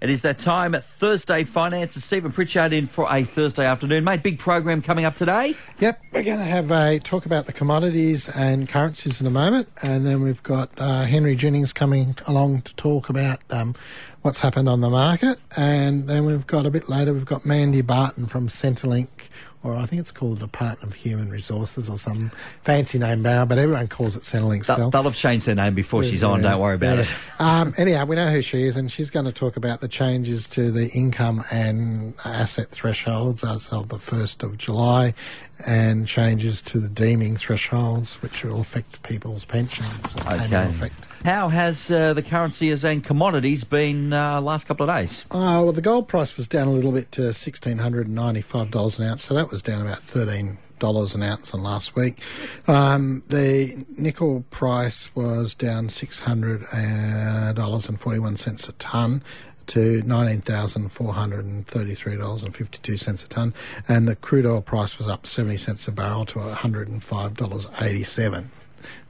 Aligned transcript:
It 0.00 0.10
is 0.10 0.22
that 0.22 0.38
time 0.38 0.72
Thursday 0.74 1.44
Finance. 1.44 1.94
Stephen 2.04 2.32
Pritchard 2.32 2.72
in 2.72 2.86
for 2.86 3.06
a 3.10 3.24
Thursday 3.24 3.64
afternoon. 3.64 4.04
Mate, 4.04 4.22
big 4.22 4.38
program 4.38 4.82
coming 4.82 5.04
up 5.04 5.14
today. 5.14 5.54
Yep, 5.78 6.02
we're 6.12 6.22
going 6.22 6.38
to 6.38 6.44
have 6.44 6.70
a 6.70 6.98
talk 6.98 7.26
about 7.26 7.46
the 7.46 7.52
commodities 7.52 8.28
and 8.28 8.68
currencies 8.68 9.20
in 9.20 9.26
a 9.26 9.30
moment, 9.30 9.68
and 9.82 10.06
then 10.06 10.22
we've 10.22 10.42
got 10.42 10.70
uh, 10.78 11.04
Henry 11.04 11.36
Jennings 11.36 11.72
coming 11.72 12.16
along 12.26 12.62
to 12.62 12.74
talk 12.76 13.08
about 13.08 13.42
um, 13.50 13.74
what's 14.24 14.40
happened 14.40 14.70
on 14.70 14.80
the 14.80 14.88
market, 14.88 15.38
and 15.54 16.08
then 16.08 16.24
we've 16.24 16.46
got 16.46 16.64
a 16.64 16.70
bit 16.70 16.88
later 16.88 17.12
we've 17.12 17.26
got 17.26 17.44
Mandy 17.44 17.82
Barton 17.82 18.26
from 18.26 18.48
Centrelink 18.48 19.28
or 19.64 19.74
I 19.74 19.86
think 19.86 20.00
it's 20.00 20.12
called 20.12 20.36
the 20.36 20.46
Department 20.46 20.92
of 20.92 20.94
Human 20.94 21.30
Resources 21.30 21.88
or 21.88 21.96
some 21.96 22.30
fancy 22.62 22.98
name 22.98 23.22
now, 23.22 23.46
but 23.46 23.56
everyone 23.56 23.88
calls 23.88 24.14
it 24.14 24.22
Centrelink 24.22 24.64
still. 24.64 24.76
They'll, 24.76 24.90
they'll 24.90 25.02
have 25.04 25.16
changed 25.16 25.46
their 25.46 25.54
name 25.54 25.74
before 25.74 26.04
she's 26.04 26.22
on, 26.22 26.42
don't 26.42 26.60
worry 26.60 26.74
about 26.74 26.96
yeah. 26.96 27.02
it. 27.02 27.14
um, 27.40 27.74
anyhow, 27.78 28.04
we 28.04 28.14
know 28.14 28.28
who 28.30 28.42
she 28.42 28.62
is, 28.64 28.76
and 28.76 28.92
she's 28.92 29.10
going 29.10 29.24
to 29.24 29.32
talk 29.32 29.56
about 29.56 29.80
the 29.80 29.88
changes 29.88 30.46
to 30.48 30.70
the 30.70 30.90
income 30.90 31.44
and 31.50 32.12
asset 32.26 32.68
thresholds 32.68 33.42
as 33.42 33.70
of 33.70 33.88
the 33.88 33.96
1st 33.96 34.42
of 34.42 34.58
July 34.58 35.14
and 35.66 36.06
changes 36.06 36.62
to 36.62 36.78
the 36.78 36.88
deeming 36.88 37.36
thresholds, 37.36 38.20
which 38.22 38.44
will 38.44 38.60
affect 38.60 39.02
people's 39.02 39.44
pensions. 39.44 40.16
Okay. 40.26 40.90
How 41.24 41.48
has 41.48 41.90
uh, 41.90 42.12
the 42.12 42.22
currencies 42.22 42.84
and 42.84 43.02
commodities 43.02 43.64
been 43.64 44.12
uh, 44.12 44.40
last 44.42 44.66
couple 44.66 44.88
of 44.88 44.94
days? 44.94 45.24
Uh, 45.30 45.62
well, 45.64 45.72
the 45.72 45.80
gold 45.80 46.06
price 46.06 46.36
was 46.36 46.46
down 46.46 46.68
a 46.68 46.72
little 46.72 46.92
bit 46.92 47.10
to 47.12 47.22
$1,695 47.22 48.98
an 48.98 49.06
ounce, 49.06 49.24
so 49.24 49.34
that 49.34 49.50
was 49.50 49.62
down 49.62 49.80
about 49.80 50.00
13 50.02 50.58
dollars 50.80 51.14
an 51.14 51.22
ounce 51.22 51.54
on 51.54 51.62
last 51.62 51.96
week. 51.96 52.18
Um, 52.66 53.22
the 53.28 53.86
nickel 53.96 54.44
price 54.50 55.14
was 55.14 55.54
down 55.54 55.88
six 55.88 56.20
hundred 56.20 56.64
uh, 56.72 57.52
dollars 57.52 57.88
and 57.88 57.98
forty 57.98 58.18
one 58.18 58.34
a 58.34 58.72
ton 58.72 59.22
to 59.68 60.02
nineteen 60.02 60.40
thousand 60.40 60.90
four 60.90 61.12
hundred 61.12 61.44
and 61.44 61.66
thirty 61.66 61.94
three 61.94 62.16
dollars 62.16 62.42
and 62.42 62.54
fifty 62.54 62.78
two 62.78 62.96
cents 62.96 63.24
a 63.24 63.28
ton, 63.28 63.54
and 63.88 64.08
the 64.08 64.16
crude 64.16 64.46
oil 64.46 64.62
price 64.62 64.98
was 64.98 65.08
up 65.08 65.26
seventy 65.26 65.56
cents 65.56 65.88
a 65.88 65.92
barrel 65.92 66.24
to 66.26 66.38
one 66.38 66.52
hundred 66.52 66.88
and 66.88 67.02
five 67.02 67.34
dollars 67.34 67.66
eighty 67.80 68.04
seven. 68.04 68.50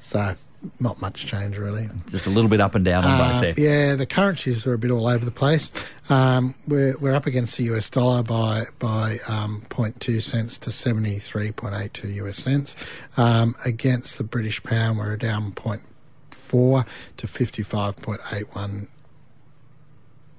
So 0.00 0.36
not 0.80 1.00
much 1.00 1.26
change 1.26 1.58
really. 1.58 1.88
Just 2.08 2.26
a 2.26 2.30
little 2.30 2.48
bit 2.48 2.60
up 2.60 2.74
and 2.74 2.84
down 2.84 3.04
on 3.04 3.20
uh, 3.20 3.32
both 3.32 3.56
there. 3.56 3.88
Yeah, 3.90 3.96
the 3.96 4.06
currencies 4.06 4.66
are 4.66 4.74
a 4.74 4.78
bit 4.78 4.90
all 4.90 5.06
over 5.06 5.24
the 5.24 5.30
place. 5.30 5.70
Um, 6.08 6.54
we're 6.66 6.96
we're 6.98 7.14
up 7.14 7.26
against 7.26 7.56
the 7.56 7.64
US 7.74 7.90
dollar 7.90 8.22
by 8.22 8.64
by 8.78 9.18
um, 9.28 9.62
0.2 9.70 10.22
cents 10.22 10.58
to 10.58 10.70
73.82 10.70 12.14
US 12.26 12.38
cents. 12.38 12.76
Um, 13.16 13.56
against 13.64 14.18
the 14.18 14.24
British 14.24 14.62
pound, 14.62 14.98
we're 14.98 15.16
down 15.16 15.52
0.4 15.52 16.86
to 17.16 17.26
55.81 17.26 18.88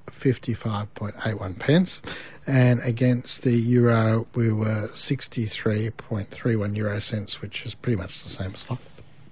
55.81 0.08 1.60
pence. 1.60 2.02
And 2.48 2.80
against 2.82 3.44
the 3.44 3.56
euro, 3.56 4.28
we 4.36 4.52
were 4.52 4.88
63.31 4.94 6.76
euro 6.76 7.00
cents, 7.00 7.42
which 7.42 7.66
is 7.66 7.74
pretty 7.74 7.98
much 7.98 8.24
the 8.24 8.30
same 8.30 8.54
as 8.54 8.68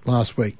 last 0.05 0.37
week. 0.37 0.57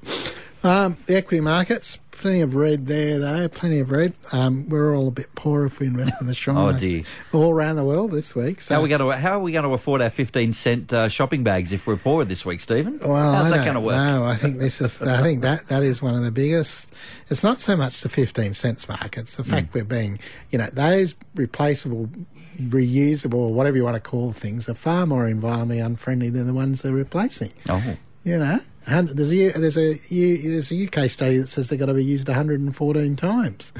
Um, 0.63 0.97
the 1.07 1.17
equity 1.17 1.41
markets, 1.41 1.97
plenty 2.23 2.39
of 2.39 2.55
red 2.55 2.87
there, 2.87 3.19
though. 3.19 3.49
Plenty 3.49 3.79
of 3.79 3.91
red. 3.91 4.13
Um, 4.31 4.69
we're 4.69 4.95
all 4.95 5.09
a 5.09 5.11
bit 5.11 5.27
poor 5.35 5.65
if 5.65 5.81
we 5.81 5.87
invest 5.87 6.13
in 6.21 6.27
the 6.27 6.33
strong. 6.33 6.57
oh 6.57 6.75
dear! 6.75 7.03
All 7.33 7.51
around 7.51 7.75
the 7.75 7.83
world 7.83 8.11
this 8.11 8.33
week. 8.33 8.61
So 8.61 8.73
how 8.73 8.79
are 8.79 8.83
we 8.83 8.87
going 8.87 9.01
to 9.01 9.11
how 9.11 9.33
are 9.33 9.39
we 9.39 9.51
going 9.51 9.65
to 9.65 9.73
afford 9.73 10.01
our 10.01 10.09
fifteen 10.09 10.53
cent 10.53 10.93
uh, 10.93 11.09
shopping 11.09 11.43
bags 11.43 11.73
if 11.73 11.85
we're 11.85 11.97
poor 11.97 12.23
this 12.23 12.45
week, 12.45 12.61
Stephen? 12.61 12.97
Well, 13.03 13.33
how's 13.33 13.51
I 13.51 13.57
that 13.57 13.63
going 13.65 13.75
to 13.75 13.81
work? 13.81 13.97
No, 13.97 14.23
I 14.23 14.37
think 14.37 14.57
this 14.57 14.79
is. 14.79 15.01
I 15.01 15.21
think 15.21 15.41
that 15.41 15.67
that 15.67 15.83
is 15.83 16.01
one 16.01 16.15
of 16.15 16.23
the 16.23 16.31
biggest. 16.31 16.93
It's 17.27 17.43
not 17.43 17.59
so 17.59 17.75
much 17.75 17.99
the 17.99 18.09
fifteen 18.09 18.53
cents 18.53 18.87
mark. 18.87 19.17
It's 19.17 19.35
the 19.35 19.43
fact 19.43 19.71
mm. 19.71 19.73
we're 19.73 19.83
being, 19.83 20.17
you 20.49 20.57
know, 20.57 20.69
those 20.71 21.15
replaceable 21.35 22.09
reusable 22.57 23.33
or 23.33 23.53
whatever 23.53 23.75
you 23.75 23.83
want 23.83 23.95
to 23.95 23.99
call 23.99 24.31
things 24.31 24.69
are 24.69 24.75
far 24.75 25.05
more 25.05 25.25
environmentally 25.25 25.83
unfriendly 25.83 26.29
than 26.29 26.47
the 26.47 26.53
ones 26.53 26.83
they're 26.83 26.93
replacing. 26.93 27.51
Oh. 27.67 27.97
You 28.23 28.39
know, 28.39 28.59
there's 28.85 29.31
a 29.31 29.51
there's 29.51 29.77
a 29.77 29.93
there's 30.09 30.71
a 30.71 30.87
UK 30.87 31.09
study 31.09 31.37
that 31.37 31.47
says 31.47 31.69
they've 31.69 31.79
got 31.79 31.87
to 31.87 31.93
be 31.93 32.03
used 32.03 32.27
114 32.27 33.15
times. 33.15 33.73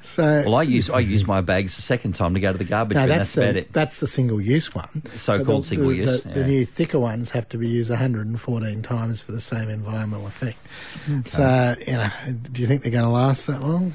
So 0.00 0.22
well, 0.46 0.54
I 0.54 0.62
use 0.62 0.88
I 0.88 1.00
use 1.00 1.26
my 1.26 1.42
bags 1.42 1.76
the 1.76 1.82
second 1.82 2.14
time 2.14 2.32
to 2.34 2.40
go 2.40 2.52
to 2.52 2.58
the 2.58 2.64
garbage 2.64 2.96
no, 2.96 3.02
bin. 3.02 3.08
That's, 3.10 3.34
that's 3.34 3.52
the, 3.52 3.58
it. 3.58 3.72
That's 3.72 4.00
the 4.00 4.06
single 4.06 4.40
use 4.40 4.74
one. 4.74 5.02
So-called 5.14 5.66
single 5.66 5.90
the, 5.90 5.96
use. 5.96 6.22
The, 6.22 6.28
yeah. 6.28 6.34
the, 6.36 6.44
new 6.44 6.64
thicker 6.64 6.98
ones 6.98 7.30
have 7.30 7.48
to 7.50 7.58
be 7.58 7.68
used 7.68 7.90
114 7.90 8.82
times 8.82 9.20
for 9.20 9.32
the 9.32 9.40
same 9.40 9.68
environmental 9.68 10.26
effect. 10.26 10.58
Okay. 11.04 11.28
So 11.28 11.74
you 11.86 11.92
know, 11.92 12.10
do 12.50 12.62
you 12.62 12.66
think 12.66 12.82
they're 12.82 12.92
going 12.92 13.04
to 13.04 13.10
last 13.10 13.46
that 13.46 13.62
long? 13.62 13.92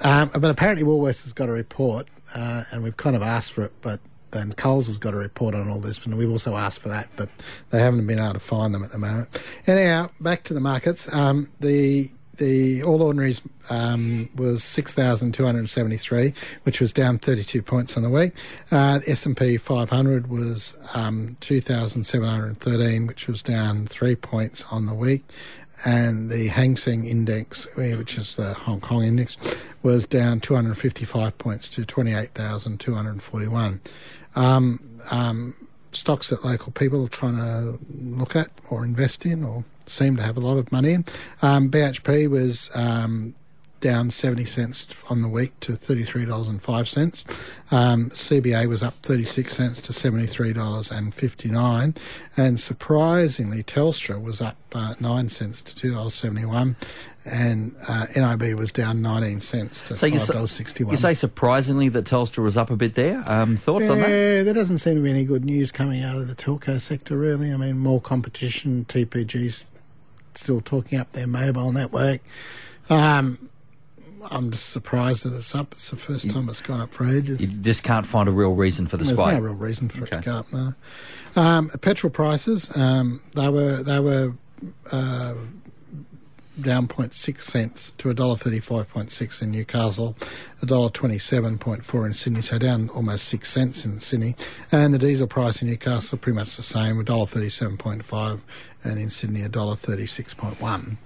Um, 0.00 0.30
but 0.30 0.46
apparently, 0.46 0.84
Woolworths 0.84 1.24
has 1.24 1.32
got 1.32 1.48
a 1.48 1.52
report, 1.52 2.08
uh, 2.34 2.64
and 2.70 2.82
we've 2.82 2.96
kind 2.96 3.16
of 3.16 3.22
asked 3.22 3.52
for 3.52 3.64
it, 3.64 3.72
but 3.82 4.00
and 4.32 4.56
Coles 4.56 4.86
has 4.86 4.98
got 4.98 5.14
a 5.14 5.16
report 5.16 5.54
on 5.54 5.70
all 5.70 5.80
this, 5.80 6.04
and 6.04 6.16
we've 6.16 6.30
also 6.30 6.56
asked 6.56 6.80
for 6.80 6.88
that, 6.88 7.08
but 7.16 7.28
they 7.70 7.80
haven't 7.80 8.06
been 8.06 8.18
able 8.18 8.34
to 8.34 8.38
find 8.38 8.74
them 8.74 8.84
at 8.84 8.92
the 8.92 8.98
moment. 8.98 9.28
Anyhow, 9.66 10.10
back 10.20 10.44
to 10.44 10.54
the 10.54 10.60
markets. 10.60 11.12
Um, 11.12 11.50
the 11.60 12.10
the 12.36 12.82
All 12.82 13.02
Ordinaries 13.02 13.40
um, 13.70 14.28
was 14.36 14.62
6,273, 14.64 16.34
which 16.64 16.80
was 16.80 16.92
down 16.92 17.18
32 17.18 17.62
points 17.62 17.96
on 17.96 18.02
the 18.02 18.10
week. 18.10 18.32
Uh, 18.70 19.00
S&P 19.06 19.56
500 19.56 20.28
was 20.28 20.76
um, 20.94 21.36
2,713, 21.40 23.06
which 23.06 23.26
was 23.26 23.42
down 23.42 23.86
three 23.86 24.16
points 24.16 24.64
on 24.70 24.86
the 24.86 24.94
week. 24.94 25.24
And 25.84 26.30
the 26.30 26.48
Hang 26.48 26.76
Seng 26.76 27.04
Index, 27.04 27.68
which 27.76 28.16
is 28.16 28.36
the 28.36 28.54
Hong 28.54 28.80
Kong 28.80 29.04
index, 29.04 29.36
was 29.82 30.06
down 30.06 30.40
255 30.40 31.36
points 31.38 31.68
to 31.70 31.84
28,241. 31.84 33.80
Um, 34.34 34.80
um, 35.10 35.54
stocks 35.92 36.28
that 36.30 36.44
local 36.44 36.72
people 36.72 37.04
are 37.04 37.08
trying 37.08 37.36
to 37.36 37.78
look 37.90 38.36
at 38.36 38.50
or 38.70 38.84
invest 38.84 39.26
in 39.26 39.44
or 39.44 39.64
seem 39.86 40.16
to 40.16 40.22
have 40.22 40.36
a 40.36 40.40
lot 40.40 40.56
of 40.58 40.70
money 40.72 40.92
in. 40.92 41.04
Um, 41.42 41.70
BHP 41.70 42.28
was 42.28 42.70
um, 42.74 43.34
down 43.80 44.10
70 44.10 44.44
cents 44.44 44.94
on 45.08 45.22
the 45.22 45.28
week 45.28 45.58
to 45.60 45.72
$33.05. 45.72 47.24
Um, 47.70 48.10
CBA 48.10 48.68
was 48.68 48.82
up 48.82 48.94
36 49.02 49.54
cents 49.54 49.80
to 49.82 49.92
$73.59. 49.92 51.96
And 52.36 52.60
surprisingly, 52.60 53.62
Telstra 53.62 54.20
was 54.22 54.40
up 54.40 54.56
uh, 54.74 54.94
9 55.00 55.28
cents 55.28 55.62
to 55.62 55.88
$2.71 55.88 56.74
and 57.26 57.74
uh, 57.88 58.06
NIB 58.14 58.58
was 58.58 58.70
down 58.70 59.02
19 59.02 59.40
cents 59.40 59.82
to 59.88 59.96
so 59.96 60.08
$5.61. 60.08 60.92
You 60.92 60.96
say 60.96 61.14
surprisingly 61.14 61.88
that 61.88 62.04
Telstra 62.04 62.42
was 62.42 62.56
up 62.56 62.70
a 62.70 62.76
bit 62.76 62.94
there. 62.94 63.22
Um, 63.26 63.56
thoughts 63.56 63.86
yeah, 63.86 63.92
on 63.92 63.98
that? 63.98 64.08
Yeah, 64.08 64.42
there 64.44 64.54
doesn't 64.54 64.78
seem 64.78 64.94
to 64.94 65.02
be 65.02 65.10
any 65.10 65.24
good 65.24 65.44
news 65.44 65.72
coming 65.72 66.02
out 66.02 66.16
of 66.16 66.28
the 66.28 66.34
telco 66.34 66.80
sector, 66.80 67.16
really. 67.16 67.52
I 67.52 67.56
mean, 67.56 67.78
more 67.78 68.00
competition. 68.00 68.86
TPG's 68.88 69.70
still 70.34 70.60
talking 70.60 70.98
up 70.98 71.12
their 71.12 71.26
mobile 71.26 71.72
network. 71.72 72.20
Um, 72.88 73.50
I'm 74.30 74.50
just 74.50 74.70
surprised 74.70 75.24
that 75.24 75.34
it's 75.34 75.54
up. 75.54 75.72
It's 75.72 75.90
the 75.90 75.96
first 75.96 76.30
time 76.30 76.48
it's 76.48 76.60
gone 76.60 76.80
up 76.80 76.92
for 76.92 77.06
ages. 77.06 77.40
You 77.40 77.48
just 77.48 77.82
can't 77.82 78.06
find 78.06 78.28
a 78.28 78.32
real 78.32 78.54
reason 78.54 78.86
for 78.86 78.96
the 78.96 79.04
There's 79.04 79.18
spike. 79.18 79.34
no 79.34 79.40
real 79.40 79.54
reason 79.54 79.88
for 79.88 80.02
okay. 80.04 80.16
it 80.16 80.22
to 80.22 80.30
go 80.30 80.36
up. 80.36 80.52
No. 80.52 80.74
Um, 81.36 81.68
petrol 81.80 82.10
prices 82.10 82.74
um, 82.76 83.20
they 83.34 83.48
were 83.48 83.82
they 83.82 84.00
were 84.00 84.32
uh, 84.90 85.34
down 86.60 86.88
0.6 86.88 87.40
cents 87.40 87.92
to 87.98 88.08
$1.35.6 88.08 89.42
in 89.42 89.50
Newcastle, 89.50 90.16
$1.27.4 90.62 92.06
in 92.06 92.12
Sydney, 92.14 92.40
so 92.40 92.58
down 92.58 92.88
almost 92.90 93.26
6 93.28 93.48
cents 93.48 93.84
in 93.84 93.98
Sydney. 94.00 94.34
And 94.72 94.94
the 94.94 94.98
diesel 94.98 95.26
price 95.26 95.60
in 95.60 95.68
Newcastle 95.68 96.18
pretty 96.18 96.36
much 96.36 96.56
the 96.56 96.62
same, 96.62 97.04
$1.37.5 97.04 98.40
and 98.84 98.98
in 98.98 99.10
Sydney 99.10 99.42
$1.36.1. 99.42 100.96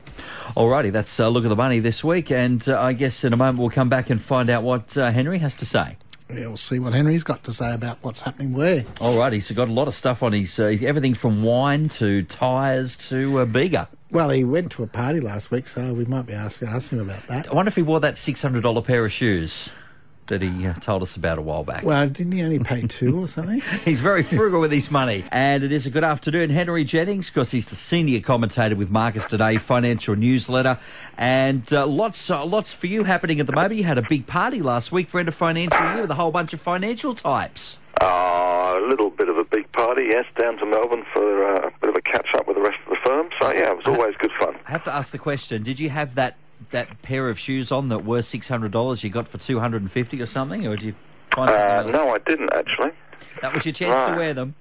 Alrighty, 0.56 0.92
that's 0.92 1.18
a 1.18 1.28
look 1.28 1.44
at 1.44 1.48
the 1.48 1.56
money 1.56 1.78
this 1.78 2.02
week, 2.02 2.30
and 2.30 2.66
uh, 2.68 2.80
I 2.80 2.92
guess 2.92 3.24
in 3.24 3.32
a 3.32 3.36
moment 3.36 3.58
we'll 3.58 3.70
come 3.70 3.88
back 3.88 4.10
and 4.10 4.20
find 4.20 4.50
out 4.50 4.62
what 4.62 4.96
uh, 4.96 5.10
Henry 5.10 5.38
has 5.38 5.54
to 5.56 5.66
say. 5.66 5.96
Yeah, 6.28 6.46
we'll 6.46 6.56
see 6.56 6.78
what 6.78 6.92
Henry's 6.92 7.24
got 7.24 7.42
to 7.44 7.52
say 7.52 7.74
about 7.74 7.98
what's 8.02 8.20
happening 8.20 8.52
where. 8.52 8.84
All 9.00 9.18
right, 9.18 9.32
he's 9.32 9.50
got 9.50 9.68
a 9.68 9.72
lot 9.72 9.88
of 9.88 9.94
stuff 9.94 10.22
on 10.22 10.32
his 10.32 10.58
uh, 10.58 10.76
everything 10.82 11.14
from 11.14 11.42
wine 11.42 11.88
to 11.90 12.22
tyres 12.22 12.96
to 13.08 13.40
uh, 13.40 13.44
Bega. 13.46 13.88
Well, 14.12 14.30
he 14.30 14.44
went 14.44 14.72
to 14.72 14.82
a 14.82 14.86
party 14.86 15.20
last 15.20 15.50
week, 15.50 15.68
so 15.68 15.92
we 15.94 16.04
might 16.04 16.26
be 16.26 16.32
asking 16.32 16.68
ask 16.68 16.92
him 16.92 17.00
about 17.00 17.26
that. 17.28 17.50
I 17.50 17.54
wonder 17.54 17.68
if 17.68 17.76
he 17.76 17.82
wore 17.82 18.00
that 18.00 18.18
six 18.18 18.42
hundred 18.42 18.62
dollar 18.62 18.82
pair 18.82 19.04
of 19.04 19.12
shoes 19.12 19.70
that 20.30 20.42
he 20.42 20.66
uh, 20.66 20.72
told 20.74 21.02
us 21.02 21.16
about 21.16 21.38
a 21.38 21.42
while 21.42 21.64
back. 21.64 21.84
Well, 21.84 22.08
didn't 22.08 22.32
he 22.32 22.42
only 22.42 22.58
pay 22.58 22.86
two 22.86 23.20
or 23.20 23.28
something? 23.28 23.60
he's 23.84 24.00
very 24.00 24.22
frugal 24.22 24.60
with 24.60 24.72
his 24.72 24.90
money. 24.90 25.24
And 25.30 25.62
it 25.62 25.72
is 25.72 25.86
a 25.86 25.90
good 25.90 26.04
afternoon, 26.04 26.50
Henry 26.50 26.84
Jennings, 26.84 27.28
because 27.28 27.50
he's 27.50 27.66
the 27.66 27.76
senior 27.76 28.20
commentator 28.20 28.74
with 28.74 28.90
Marcus 28.90 29.26
Today 29.26 29.58
financial 29.58 30.16
newsletter, 30.16 30.78
and 31.18 31.70
uh, 31.72 31.86
lots, 31.86 32.30
uh, 32.30 32.44
lots 32.46 32.72
for 32.72 32.86
you 32.86 33.04
happening 33.04 33.40
at 33.40 33.46
the 33.46 33.52
moment. 33.52 33.74
You 33.74 33.84
had 33.84 33.98
a 33.98 34.02
big 34.08 34.26
party 34.26 34.62
last 34.62 34.90
week 34.90 35.08
for 35.08 35.20
end 35.20 35.28
of 35.28 35.34
financial 35.34 35.80
year 35.92 36.00
with 36.00 36.10
a 36.10 36.14
whole 36.14 36.30
bunch 36.30 36.54
of 36.54 36.60
financial 36.60 37.14
types. 37.14 37.78
Uh, 38.00 38.76
a 38.78 38.86
little 38.88 39.10
bit 39.10 39.28
of 39.28 39.36
a 39.36 39.44
big 39.44 39.70
party, 39.72 40.04
yes, 40.10 40.24
down 40.38 40.56
to 40.58 40.64
Melbourne 40.64 41.04
for 41.12 41.44
uh, 41.44 41.68
a 41.68 41.72
bit 41.80 41.90
of 41.90 41.96
a 41.96 42.00
catch 42.00 42.28
up 42.34 42.46
with 42.46 42.56
the 42.56 42.62
rest 42.62 42.78
of 42.86 42.90
the 42.90 42.98
firm. 43.04 43.28
So 43.38 43.52
yeah, 43.52 43.70
it 43.70 43.76
was 43.76 43.86
always 43.86 44.14
good 44.16 44.30
fun. 44.38 44.56
I 44.66 44.70
have 44.70 44.84
to 44.84 44.94
ask 44.94 45.12
the 45.12 45.18
question: 45.18 45.62
Did 45.62 45.78
you 45.78 45.90
have 45.90 46.14
that 46.14 46.36
that 46.70 47.02
pair 47.02 47.28
of 47.28 47.38
shoes 47.38 47.72
on 47.72 47.88
that 47.88 48.04
were 48.04 48.22
six 48.22 48.48
hundred 48.48 48.72
dollars 48.72 49.02
you 49.04 49.10
got 49.10 49.28
for 49.28 49.38
two 49.38 49.60
hundred 49.60 49.82
and 49.82 49.90
fifty 49.90 50.20
or 50.20 50.26
something, 50.26 50.66
or 50.66 50.76
did 50.76 50.82
you 50.82 50.94
find 51.32 51.50
something 51.50 51.66
Uh, 51.68 51.82
else? 51.82 51.92
no, 51.92 52.14
I 52.14 52.18
didn't 52.18 52.52
actually. 52.54 52.92
That 53.42 53.54
was 53.54 53.64
your 53.64 53.72
chance 53.72 54.00
to 54.08 54.16
wear 54.16 54.34
them. 54.34 54.54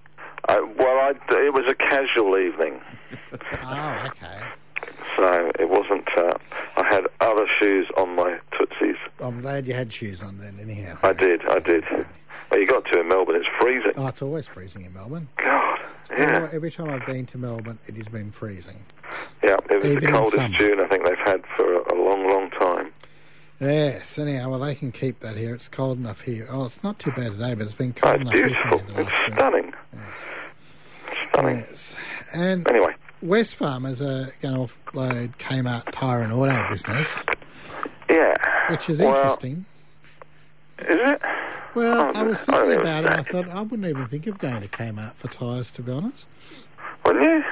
Uh, 0.47 0.57
well, 0.77 0.97
I, 0.99 1.13
it 1.35 1.53
was 1.53 1.65
a 1.69 1.75
casual 1.75 2.37
evening, 2.37 2.79
Oh, 3.63 4.03
okay. 4.07 4.39
so 5.15 5.51
it 5.59 5.69
wasn't. 5.69 6.07
Uh, 6.17 6.33
I 6.77 6.83
had 6.83 7.05
other 7.19 7.45
shoes 7.59 7.87
on 7.97 8.15
my 8.15 8.39
tootsies. 8.57 8.95
I'm 9.19 9.41
glad 9.41 9.67
you 9.67 9.73
had 9.73 9.91
shoes 9.93 10.23
on 10.23 10.37
then, 10.39 10.57
anyhow. 10.61 10.97
I 11.03 11.13
did, 11.13 11.45
I 11.47 11.59
did. 11.59 11.83
Well, 12.49 12.59
you 12.59 12.65
got 12.65 12.85
to 12.85 13.01
in 13.01 13.07
Melbourne, 13.09 13.35
it's 13.35 13.47
freezing. 13.59 13.91
Oh, 13.97 14.07
it's 14.07 14.21
always 14.23 14.47
freezing 14.47 14.85
in 14.85 14.93
Melbourne. 14.93 15.27
God, 15.37 15.79
yeah, 16.09 16.17
Every- 16.37 16.55
Every 16.55 16.71
time 16.71 16.89
I've 16.89 17.05
been 17.05 17.25
to 17.27 17.37
Melbourne, 17.37 17.77
it 17.85 17.95
has 17.97 18.07
been 18.07 18.31
freezing. 18.31 18.77
yeah. 19.43 19.57
It 19.69 19.75
was 19.75 19.85
Even 19.85 20.05
the 20.05 20.11
coldest. 20.11 20.51
June 20.53 20.79
I 20.79 20.87
think 20.87 21.03
they've 21.05 21.17
had 21.17 21.43
for 21.57 21.73
a, 21.75 21.93
a 21.93 21.95
long, 21.95 22.27
long 22.27 22.49
time. 22.51 22.91
Yes, 23.59 24.17
anyhow, 24.17 24.49
well, 24.51 24.59
they 24.59 24.73
can 24.73 24.91
keep 24.91 25.19
that 25.19 25.35
here. 25.35 25.53
It's 25.53 25.67
cold 25.67 25.97
enough 25.97 26.21
here. 26.21 26.47
Oh, 26.49 26.65
it's 26.65 26.81
not 26.81 26.97
too 26.97 27.11
bad 27.11 27.33
today, 27.33 27.53
but 27.55 27.63
it's 27.63 27.73
been 27.73 27.93
Oh, 27.97 28.01
cold 28.01 28.21
it's 28.21 28.31
enough 28.31 28.33
here 28.33 28.49
for 28.63 28.69
beautiful. 28.77 28.95
the 28.95 29.01
It's 29.01 29.33
stunning, 29.35 29.73
Yes. 29.93 30.25
stunning. 31.33 31.55
yes. 31.57 31.99
And 32.33 32.67
Anyway, 32.69 32.95
Wesfarmers 33.23 33.99
are 34.01 34.31
going 34.41 34.55
to 34.67 34.73
offload 34.73 35.37
Kmart 35.37 35.91
tyre 35.91 36.21
and 36.21 36.31
auto 36.31 36.69
business, 36.69 37.17
yeah. 38.09 38.33
which 38.69 38.89
is 38.89 38.99
Well, 38.99 39.09
interesting. 39.15 39.65
Is 40.79 40.85
it? 41.11 41.21
Well, 41.75 42.13
Oh, 42.15 42.19
I 42.19 42.23
was 42.23 42.47
oh, 42.47 42.53
thinking 42.53 42.69
know, 42.75 42.79
about 42.81 43.03
it. 43.03 43.11
I 43.19 43.23
thought 43.23 43.49
I 43.49 43.61
wouldn't 43.61 43.85
even 43.89 44.07
think 44.07 44.25
of 44.27 44.37
going 44.37 44.61
to 44.61 44.69
Kmart 44.69 45.15
for 45.15 45.27
tyres, 45.27 45.69
to 45.73 45.81
be 45.81 45.91
honest. 45.91 46.29
Wouldn't 47.05 47.25
you? 47.25 47.43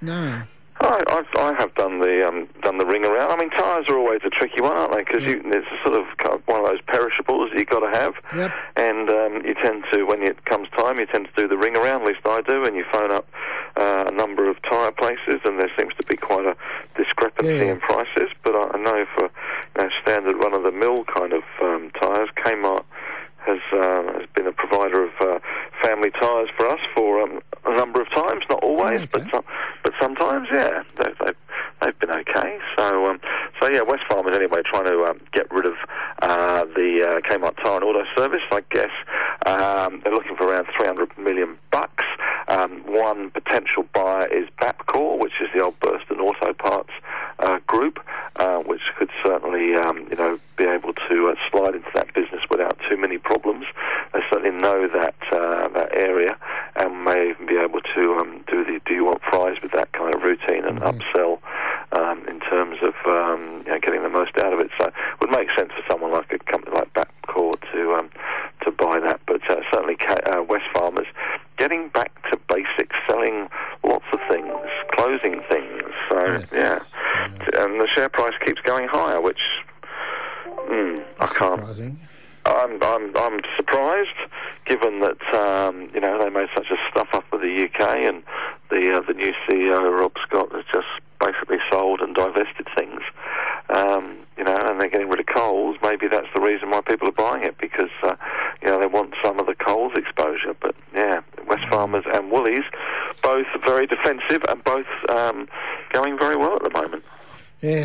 No. 0.00 0.42
I, 0.78 1.02
I've, 1.08 1.26
I 1.40 1.54
have 1.58 1.74
done 1.74 2.00
the 2.00 2.26
um, 2.28 2.48
done 2.62 2.76
the 2.78 2.84
ring 2.86 3.04
around. 3.06 3.30
I 3.30 3.36
mean, 3.36 3.50
tyres 3.50 3.88
are 3.88 3.96
always 3.98 4.20
a 4.24 4.30
tricky 4.30 4.60
one, 4.60 4.76
aren't 4.76 4.92
they? 4.92 4.98
Because 5.04 5.24
you 5.24 5.40
it's 5.46 5.66
sort 5.84 5.94
of 5.98 6.06
one 6.46 6.60
of 6.60 6.66
those 6.66 6.80
perishables 6.86 7.50
that 7.50 7.58
you've 7.58 7.68
got 7.68 7.80
to 7.80 7.98
have. 7.98 8.14
Yep. 8.34 8.52
And 8.76 9.08
um, 9.10 9.42
you 9.46 9.54
tend 9.54 9.84
to, 9.92 10.04
when 10.04 10.22
it 10.22 10.44
comes 10.44 10.68
time, 10.76 10.98
you 10.98 11.06
tend 11.06 11.28
to 11.34 11.42
do 11.42 11.48
the 11.48 11.56
ring 11.56 11.76
around. 11.76 12.02
At 12.02 12.08
least 12.08 12.20
I 12.26 12.42
do. 12.42 12.64
And 12.64 12.76
you 12.76 12.84
phone 12.92 13.10
up 13.10 13.26
uh, 13.76 14.04
a 14.08 14.12
number 14.12 14.50
of 14.50 14.56
tyre 14.68 14.92
places, 14.92 15.40
and 15.44 15.58
there 15.58 15.70
seems 15.78 15.94
to 15.94 16.04
be 16.06 16.16
quite 16.16 16.44
a 16.44 16.54
discrepancy 16.96 17.54
Yeah. 17.54 17.72
in 17.72 17.80
prices. 17.80 18.30
But 18.44 18.54
I, 18.54 18.76
I 18.76 18.78
know 18.82 19.06
for 19.16 19.24
you 19.24 19.82
know, 19.82 19.88
standard 20.02 20.36
run 20.36 20.52
of 20.54 20.62
the 20.64 20.72
mill 20.72 21.04
kind 21.04 21.32
of 21.32 21.42
um, 21.62 21.90
tyres, 22.00 22.28
Kmart 22.44 22.84
has 23.46 23.60
um, 23.72 24.08
has 24.18 24.26
been 24.34 24.46
a 24.48 24.52
provider 24.52 25.04
of 25.04 25.10
uh, 25.20 25.38
family 25.80 26.10
tyres 26.10 26.48
for 26.56 26.66
us 26.68 26.80
for 26.96 27.22
um, 27.22 27.40
a 27.64 27.76
number 27.76 28.00
of 28.02 28.10
times. 28.10 28.42
Not 28.50 28.62
always, 28.64 29.02
Okay. 29.02 29.08
but 29.12 29.30
some, 29.30 29.44
but 29.84 29.92
sometimes, 30.00 30.48
yeah, 30.52 30.82
they've, 30.96 31.16
they've, 31.24 31.36
they've 31.80 31.98
been 32.00 32.10
okay. 32.10 32.58
So 32.76 33.06
um, 33.06 33.20
so 33.60 33.70
yeah, 33.70 33.80
Wesfarmers 33.82 34.34
anyway 34.34 34.62
trying 34.64 34.86
to 34.86 35.04
um, 35.04 35.20
get 35.32 35.48
rid 35.52 35.64
of 35.64 35.74
uh, 36.22 36.64
the 36.74 37.20
uh, 37.22 37.28
Kmart 37.28 37.54
Tyre 37.62 37.76
and 37.76 37.84
Auto 37.84 38.02
Service. 38.16 38.42
I 38.50 38.62
guess 38.70 38.90
um, 39.46 40.00
they're 40.02 40.12
looking 40.12 40.34
for 40.36 40.48
around 40.48 40.66
300 40.76 41.16
million 41.16 41.56
bucks. 41.70 42.04
Um, 42.48 42.82
one 42.86 43.30
potential 43.30 43.84
buyer 43.92 44.26
is 44.26 44.48
Bapcor, 44.60 45.18
which 45.20 45.32
is 45.40 45.48
the 45.54 45.62
old 45.62 45.78
Burson 45.80 46.20
Auto 46.20 46.52
Parts 46.52 46.90
uh, 47.40 47.58
group, 47.66 47.98
uh, 48.36 48.58
which 48.58 48.80
could 48.98 49.10
certainly, 49.24 49.74
um, 49.74 50.06
you 50.08 50.16
know, 50.16 50.38
be 50.56 50.64
able 50.64 50.92
to 51.08 51.28
uh, 51.28 51.34
slide 51.50 51.74
into 51.74 51.88
that 51.94 52.14
business 52.14 52.40
without 52.48 52.78
too 52.88 52.96
many 52.96 53.18
problems. 53.18 53.66
They 54.14 54.20
certainly 54.32 54.56
know 54.56 54.86
that 54.88 55.16
uh, 55.32 55.68
that 55.74 55.92
area, 55.92 56.36
and 56.76 57.04
may 57.04 57.30
even 57.30 57.46
be 57.46 57.56
able 57.56 57.80
to 57.96 58.14
um, 58.14 58.44
do 58.48 58.64
the 58.64 58.80
"Do 58.86 58.94
you 58.94 59.04
want 59.04 59.20
fries?" 59.28 59.56
with 59.60 59.72
that 59.72 59.92
kind 59.92 60.14
of 60.14 60.22
routine 60.22 60.64
and 60.64 60.80
upsell 60.80 61.40
um, 61.92 62.24
in 62.28 62.38
terms 62.40 62.78
of 62.80 62.94
um, 63.36 63.80
getting 63.80 64.02
the 64.02 64.08
most 64.08 64.32
out 64.38 64.52
of 64.52 64.60
it. 64.60 64.70
So, 64.78 64.86
it 64.86 64.94
would 65.20 65.30
make 65.30 65.48
sense 65.56 65.70
for 65.72 65.82
someone 65.90 66.12
like 66.12 66.32
a 66.32 66.38
company 66.50 66.76
like 66.76 66.92
Bapcor 66.94 67.54
to 67.72 67.94
um, 67.94 68.10
to 68.64 68.70
buy 68.70 69.00
that. 69.00 69.20
But 69.26 69.48
uh, 69.50 69.60
certainly, 69.72 69.96
Ca- 69.96 70.38
uh, 70.38 70.42
West 70.42 70.64
Farmers 70.74 71.06
getting 71.58 71.88
back 71.88 72.12
to 72.30 72.38
basics, 72.48 72.96
selling 73.08 73.48
lots 73.84 74.04
of 74.12 74.18
things, 74.28 74.52
closing 74.92 75.40
things. 75.50 75.82
So 76.10 76.24
Yes. 76.26 76.52
yeah, 76.52 76.78
and 77.62 77.80
the 77.80 77.86
share 77.88 78.08
price 78.08 78.34
keeps 78.44 78.60
going 78.62 78.88
higher, 78.88 79.20
which 79.20 79.40
mm, 80.68 81.04
I 81.20 81.26
can't. 81.26 81.60
Surprising. 81.60 82.00
I'm, 82.46 82.80
I'm, 82.80 83.16
I'm 83.16 83.40
surprised, 83.56 84.16
given 84.66 85.00
that 85.00 85.20
um, 85.34 85.90
you 85.92 86.00
know 86.00 86.18
they 86.22 86.30
made 86.30 86.48
such 86.54 86.66
a 86.70 86.76
stuff 86.90 87.08
up 87.12 87.24
with 87.32 87.40
the 87.42 87.64
UK 87.68 87.80
and 88.04 88.22
the 88.70 88.92
uh, 88.96 89.00
the 89.00 89.14
new 89.14 89.32
CEO 89.48 89.98
Rob 90.00 90.12
Scott 90.26 90.52
has 90.52 90.64
just 90.72 90.86
basically 91.20 91.58
sold 91.70 92.00
and 92.00 92.14
divested 92.14 92.68
things. 92.78 93.00
Um, 93.68 94.18
you 94.38 94.44
know, 94.44 94.54
and 94.56 94.80
they're 94.80 94.88
getting 94.88 95.08
rid 95.08 95.18
of 95.18 95.26
Coles. 95.26 95.76
Maybe 95.82 96.06
that's 96.06 96.28
the 96.34 96.40
reason 96.40 96.70
why 96.70 96.82
people 96.82 97.08
are 97.08 97.12
buying 97.12 97.42
it 97.42 97.58
because 97.58 97.90
uh, 98.04 98.14
you 98.62 98.68
know 98.68 98.78
they 98.80 98.86
want 98.86 99.14
some 99.24 99.40
of 99.40 99.46
the 99.46 99.54
Coles 99.56 99.92
exposure. 99.96 100.54
But 100.60 100.76
yeah, 100.94 101.22
Wesfarmers 101.48 102.06
and 102.16 102.30
Woolies, 102.30 102.64
both 103.22 103.46
very 103.64 103.86
defensive 103.88 104.42
and 104.48 104.62
both 104.62 104.86
um, 105.08 105.48
going 105.92 106.16
very 106.16 106.36
well 106.36 106.54
at 106.54 106.62
the 106.62 106.70
moment. 106.70 107.02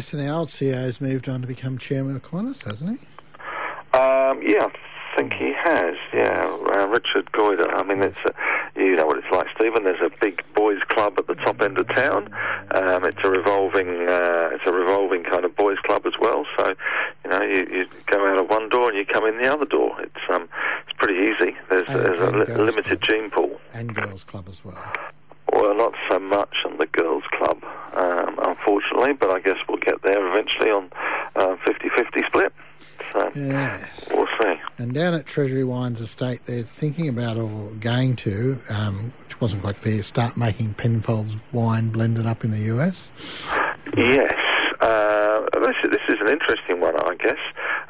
Yes, 0.01 0.13
and 0.13 0.21
the 0.27 0.33
old 0.33 0.48
CEO's 0.48 1.00
moved 1.00 1.30
on 1.30 1.42
to 1.42 1.48
become 1.48 1.77
chairman 1.77 2.15
of 2.15 2.24
Qantas, 2.24 2.63
hasn't 2.63 2.89
he? 3.00 3.06
Um, 3.95 4.42
yeah, 4.42 4.65
I 4.65 5.15
think 5.15 5.31
he 5.33 5.53
has. 5.56 5.95
Yeah, 6.12 6.57
uh, 6.75 6.88
Richard 6.88 7.31
Goyder. 7.33 7.71
I 7.71 7.83
mean, 7.83 8.01
it's 8.01 8.18
uh, 8.25 8.31
you 8.75 8.95
know 8.95 9.06
what 9.06 9.19
it's 9.19 9.27
like, 9.31 9.45
Stephen. 9.56 9.83
There's 9.83 10.01
a 10.01 10.09
big 10.19 10.44
boys' 10.56 10.81
club 10.88 11.19
at 11.19 11.27
the 11.27 11.36
top 11.36 11.62
end 11.62 11.77
of 11.77 11.88
town. 11.89 12.33
Um, 12.71 13.06
it's 13.06 13.19
a 13.24 13.30
revolving, 13.30 13.89
uh, 14.09 14.50
it's 14.53 14.63
a 14.65 14.74
revolving 14.74 15.24
kind 15.24 15.45
of 15.45 15.56
boys' 15.56 15.77
club 15.86 16.07
as 16.07 16.13
well. 16.19 16.48
So, 16.57 16.74
you 17.24 17.30
know, 17.30 17.44
you, 17.44 17.68
you 17.71 17.86
go 18.07 18.25
out 18.27 18.39
of 18.39 18.50
one 18.50 18.69
door 18.69 18.89
and 18.89 18.98
you 18.98 19.06
come 19.06 19.27
in 19.27 19.38
the 19.38 19.53
other 19.53 19.65
door. 19.65 20.01
It's 20.01 20.15
um, 20.33 20.50
it's 20.88 20.98
pretty 20.98 21.30
easy. 21.31 21.56
There's, 21.69 21.88
And- 21.89 22.00
there's 22.00 22.19
a 22.19 22.31
li- 22.31 22.56
limited 22.56 23.01
club. 23.01 23.03
gene 23.03 23.30
pool. 23.30 23.62
And 23.71 23.94
girls' 23.94 24.24
club 24.24 24.45
as 24.50 24.65
well. 24.65 24.81
Well, 25.53 25.75
not 25.75 25.94
so 26.09 26.18
much 26.18 26.56
on 26.65 26.77
the 26.77 26.88
girls' 26.88 27.21
club, 27.42 27.64
um, 27.94 28.40
unfortunately, 28.48 29.14
but 29.14 29.30
I 29.32 29.40
guess 29.40 29.58
we'll 29.68 29.78
get 29.80 30.02
there 30.04 30.26
eventually 30.32 30.70
on 30.70 30.92
uh, 31.36 31.56
50-50 31.68 32.28
split. 32.28 32.54
So 33.14 33.32
Yes. 33.36 34.10
we'll 34.14 34.28
see. 34.42 34.54
And 34.78 34.94
down 34.94 35.14
at 35.14 35.26
Treasury 35.26 35.64
Wines 35.64 36.00
Estate, 36.02 36.42
they're 36.46 36.64
thinking 36.64 37.10
about 37.10 37.38
or 37.38 37.50
going 37.80 38.16
to, 38.18 38.60
um, 38.70 39.12
which 39.24 39.40
wasn't 39.42 39.64
quite 39.64 39.82
clear, 39.82 40.02
start 40.04 40.38
making 40.38 40.76
Penfolds 40.76 41.36
wine 41.52 41.90
blended 41.90 42.26
up 42.26 42.44
in 42.44 42.52
the 42.52 42.60
US. 42.76 43.12
Yes. 43.98 44.34
Uh, 44.81 45.45
this, 45.62 45.75
this 45.92 46.01
is 46.10 46.16
an 46.22 46.28
interesting 46.30 46.80
one, 46.80 46.95
I 47.00 47.16
guess. 47.16 47.38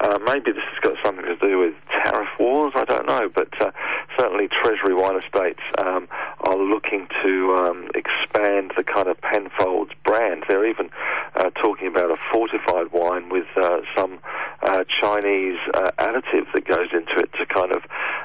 Uh, 0.02 0.20
maybe 0.26 0.52
this 0.52 0.64
has 0.74 0.80
got 0.82 0.98
something 1.06 1.26
to 1.26 1.36
do 1.38 1.58
with 1.60 1.74
tariff 2.04 2.28
wars, 2.40 2.74
I 2.76 2.84
don't 2.86 3.08
know, 3.08 3.30
but 3.34 3.50
uh, 3.62 3.72
certainly 4.20 4.48
Treasury 4.50 4.94
Wine 4.94 5.18
Estates 5.18 5.62
um, 5.78 6.08
are 6.42 6.58
looking 6.58 7.08
to 7.24 7.56
um, 7.56 7.90
expand 7.96 8.74
the 8.76 8.84
kind 8.84 9.08
of 9.08 9.20
Penfolds 9.22 9.92
brand. 10.04 10.44
They're 10.50 10.66
even 10.68 10.90
uh, 11.36 11.50
talking 11.52 11.88
about 11.88 12.12
a 12.12 12.18
fortified 12.32 12.92
wine 12.92 13.30
with 13.30 13.48
uh, 13.56 13.82
some 13.96 14.20
uh, 14.64 14.84
Chinese 15.00 15.60
uh, 15.74 15.92
additive 15.98 16.46
that 16.54 16.66
goes 16.66 16.90
into 16.92 17.16
it 17.18 17.32
to 17.34 17.46
kind 17.46 17.72
of 17.74 17.84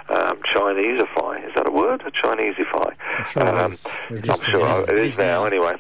um, 0.08 0.38
Chineseify. 0.52 1.46
Is 1.46 1.54
that 1.54 1.68
a 1.68 1.72
word? 1.72 2.02
A 2.06 2.10
Chineseify? 2.10 2.94
I'm 3.18 3.24
sure 3.24 3.46
Um, 3.46 3.72
is. 3.72 3.86
We've 4.10 4.30
I'm 4.30 4.40
sure 4.40 4.82
it 4.84 4.88
it 4.90 4.98
is 5.02 5.12
is 5.12 5.18
now, 5.18 5.42
now. 5.42 5.44
anyway. 5.44 5.74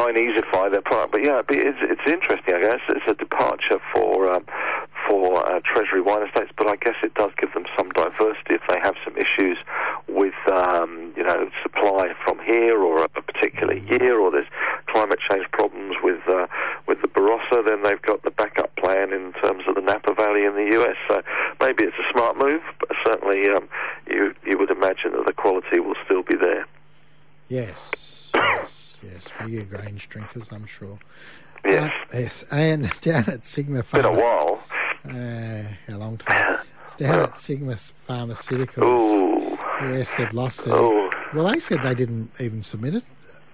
Chineseify 0.00 0.70
their 0.70 0.82
product, 0.82 1.12
but 1.12 1.22
yeah, 1.22 1.42
it's, 1.50 1.78
it's 1.82 2.10
interesting. 2.10 2.54
I 2.54 2.60
guess 2.60 2.80
it's 2.88 3.06
a 3.06 3.14
departure 3.14 3.80
for 3.94 4.32
um, 4.32 4.44
for 5.06 5.44
uh, 5.46 5.60
Treasury 5.64 6.00
Wine 6.00 6.26
Estates, 6.26 6.52
but 6.56 6.68
I 6.68 6.76
guess 6.76 6.94
it 7.02 7.14
does 7.14 7.32
give 7.38 7.52
them 7.52 7.64
some 7.76 7.90
diversity 7.90 8.54
if 8.54 8.62
they 8.68 8.78
have 8.82 8.94
some 9.04 9.16
issues 9.16 9.58
with 10.08 10.34
um, 10.50 11.12
you 11.16 11.24
know 11.24 11.50
supply 11.62 12.14
from 12.24 12.38
here 12.40 12.80
or 12.80 13.00
a, 13.00 13.08
a 13.16 13.22
particular 13.22 13.74
year, 13.74 14.18
or 14.18 14.30
there's 14.30 14.48
climate 14.86 15.18
change 15.30 15.46
problems 15.52 15.96
with 16.02 16.20
uh, 16.28 16.46
with 16.86 17.02
the 17.02 17.08
Barossa. 17.08 17.64
Then 17.64 17.82
they've 17.82 18.00
got 18.02 18.22
the 18.22 18.30
backup 18.30 18.74
plan 18.76 19.12
in 19.12 19.32
terms 19.42 19.64
of 19.68 19.74
the 19.74 19.82
Napa 19.82 20.14
Valley 20.14 20.44
in 20.44 20.54
the 20.54 20.80
US. 20.80 20.96
So 21.08 21.22
maybe 21.60 21.84
it's 21.84 21.96
a 21.98 22.12
smart 22.12 22.38
move, 22.38 22.62
but 22.78 22.90
certainly 23.04 23.50
um, 23.50 23.68
you 24.08 24.34
you 24.46 24.58
would 24.58 24.70
imagine 24.70 25.12
that 25.12 25.26
the 25.26 25.34
quality 25.34 25.80
will 25.80 25.96
still 26.04 26.22
be 26.22 26.36
there. 26.36 26.66
Yes, 27.48 28.30
yes, 28.34 28.98
yes. 29.02 29.28
For 29.28 29.48
Grange 30.00 30.08
drinkers, 30.08 30.52
I'm 30.52 30.66
sure. 30.66 30.98
Yes. 31.64 31.92
Uh, 31.92 32.18
yes. 32.18 32.44
And 32.50 32.90
down 33.00 33.24
at 33.28 33.44
Sigma 33.44 33.82
Been 33.92 34.04
a 34.04 34.08
Pharma- 34.08 34.16
while. 34.16 34.62
Uh, 35.08 35.62
a 35.94 35.96
long 35.98 36.16
time. 36.18 36.58
It's 36.84 36.94
down 36.94 37.20
at 37.20 37.36
Sigma 37.38 37.72
Pharmaceuticals. 37.74 38.98
Ooh. 38.98 39.58
Yes, 39.92 40.16
they've 40.16 40.32
lost 40.32 40.64
their. 40.64 40.74
Oh. 40.74 41.10
Well, 41.34 41.48
they 41.50 41.60
said 41.60 41.82
they 41.82 41.94
didn't 41.94 42.30
even 42.40 42.62
submit 42.62 42.96
it, 42.96 43.04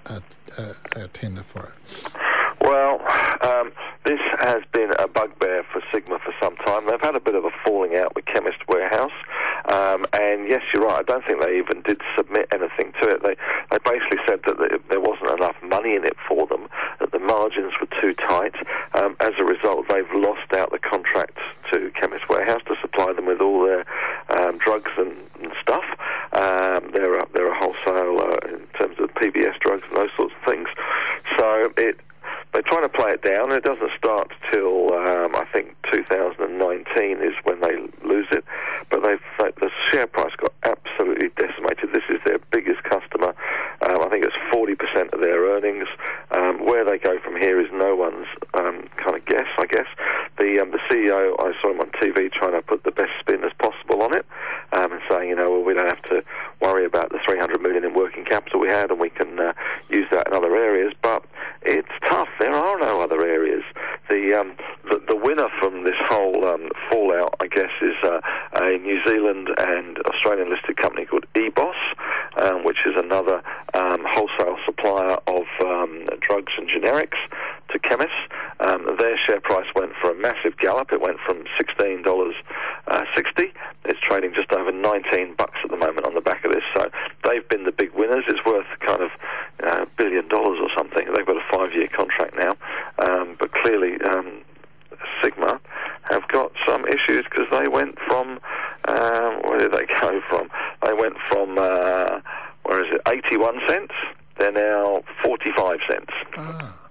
a, 0.06 0.22
a, 0.58 0.74
a 1.04 1.08
tender 1.08 1.42
for 1.42 1.64
it. 1.72 2.12
Well, 2.60 3.00
um, 3.42 3.70
this 4.04 4.18
has 4.40 4.62
been 4.72 4.90
a 4.98 5.06
bugbear 5.06 5.64
for 5.72 5.80
Sigma 5.92 6.18
for 6.18 6.34
some 6.42 6.56
time. 6.56 6.86
They've 6.88 7.00
had 7.00 7.14
a 7.16 7.20
bit 7.20 7.34
of 7.34 7.44
a 7.44 7.50
falling 7.64 7.96
out 7.96 8.14
with 8.16 8.24
Chemist 8.26 8.58
Warehouse. 8.68 9.12
Um, 9.64 10.04
and 10.12 10.48
yes, 10.48 10.62
you're 10.72 10.84
right. 10.84 11.00
I 11.00 11.02
don't 11.02 11.24
think 11.26 11.42
they 11.42 11.58
even 11.58 11.82
did 11.82 12.00
submit 12.16 12.48
anything 12.52 12.92
to 13.00 13.08
it. 13.08 13.22
They 13.22 13.36
they 13.70 13.78
basically 13.84 14.18
said 14.26 14.40
that 14.46 14.80
there 14.88 15.00
wasn't 15.00 15.30
enough 15.30 15.56
money 15.62 15.96
in 15.96 16.04
it 16.04 16.16
for 16.28 16.46
them, 16.46 16.68
that 17.00 17.12
the 17.12 17.18
margins 17.18 17.72
were 17.80 17.88
too 18.00 18.14
tight. 18.14 18.54
Um, 18.94 19.16
as 19.20 19.32
a 19.38 19.44
result, 19.44 19.88
they've 19.88 20.12
lost 20.14 20.52
out 20.52 20.70
the 20.70 20.78
contract 20.78 21.38
to 21.72 21.90
Chemist 22.00 22.28
Warehouse 22.28 22.62
to 22.66 22.76
supply 22.80 23.12
them 23.12 23.26
with 23.26 23.40
all 23.40 23.64
their 23.64 23.84
um, 24.38 24.58
drugs 24.58 24.90
and, 24.96 25.16
and 25.42 25.52
stuff. 25.60 25.84
Um, 26.32 26.90
they're 26.92 27.18
a, 27.18 27.26
they're 27.34 27.50
a 27.50 27.58
wholesale 27.58 28.20
in 28.48 28.66
terms 28.78 28.96
of 29.00 29.10
PBS 29.14 29.58
drugs 29.60 29.82
and 29.88 29.96
those 29.96 30.10
sorts 30.16 30.34
of 30.34 30.50
things. 30.50 30.68
So 31.38 31.72
it 31.76 31.98
they 32.56 32.62
try 32.62 32.80
to 32.80 32.88
play 32.88 33.12
it 33.12 33.20
down, 33.20 33.52
and 33.52 33.60
it 33.60 33.64
doesn't 33.64 33.92
start 33.98 34.32
till 34.50 34.88
um, 34.94 35.36
I 35.36 35.44
think 35.52 35.76
2019 35.92 36.48
is 37.20 37.36
when 37.44 37.60
they 37.60 37.76
lose 38.00 38.28
it. 38.32 38.44
But 38.88 39.02
they 39.02 39.16
the 39.60 39.70
share 39.92 40.06
price 40.06 40.32
got 40.40 40.54
absolutely 40.64 41.28
decimated. 41.36 41.92
This 41.92 42.08
is 42.08 42.16
their 42.24 42.38
biggest 42.50 42.82
customer. 42.84 43.36
Um, 43.84 44.00
I 44.00 44.08
think 44.08 44.24
it's 44.24 44.36
40% 44.48 45.12
of 45.12 45.20
their 45.20 45.52
earnings. 45.52 45.86
Um, 46.30 46.64
where 46.64 46.84
they 46.84 46.98
go 46.98 47.18
from 47.20 47.36
here 47.36 47.60
is 47.60 47.65
they 97.66 97.72
went 97.72 97.98
from 98.06 98.38
um, 98.86 99.40
where 99.42 99.58
did 99.58 99.72
they 99.72 99.86
go 100.00 100.20
from? 100.28 100.48
They 100.84 100.92
went 100.92 101.16
from 101.28 101.58
uh, 101.58 102.20
where 102.62 102.84
is 102.84 102.94
it? 102.94 103.00
Eighty-one 103.12 103.58
cents. 103.68 103.94
They're 104.38 104.52
now 104.52 105.02
forty-five 105.24 105.78
cents. 105.90 106.12
Ah. 106.36 106.88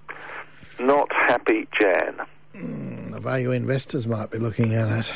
Not 0.78 1.10
happy, 1.12 1.66
Jan. 1.80 2.20
Mm, 2.54 3.12
the 3.12 3.20
value 3.20 3.52
investors 3.52 4.06
might 4.06 4.30
be 4.30 4.38
looking 4.38 4.74
at 4.74 4.90
it. 4.98 5.12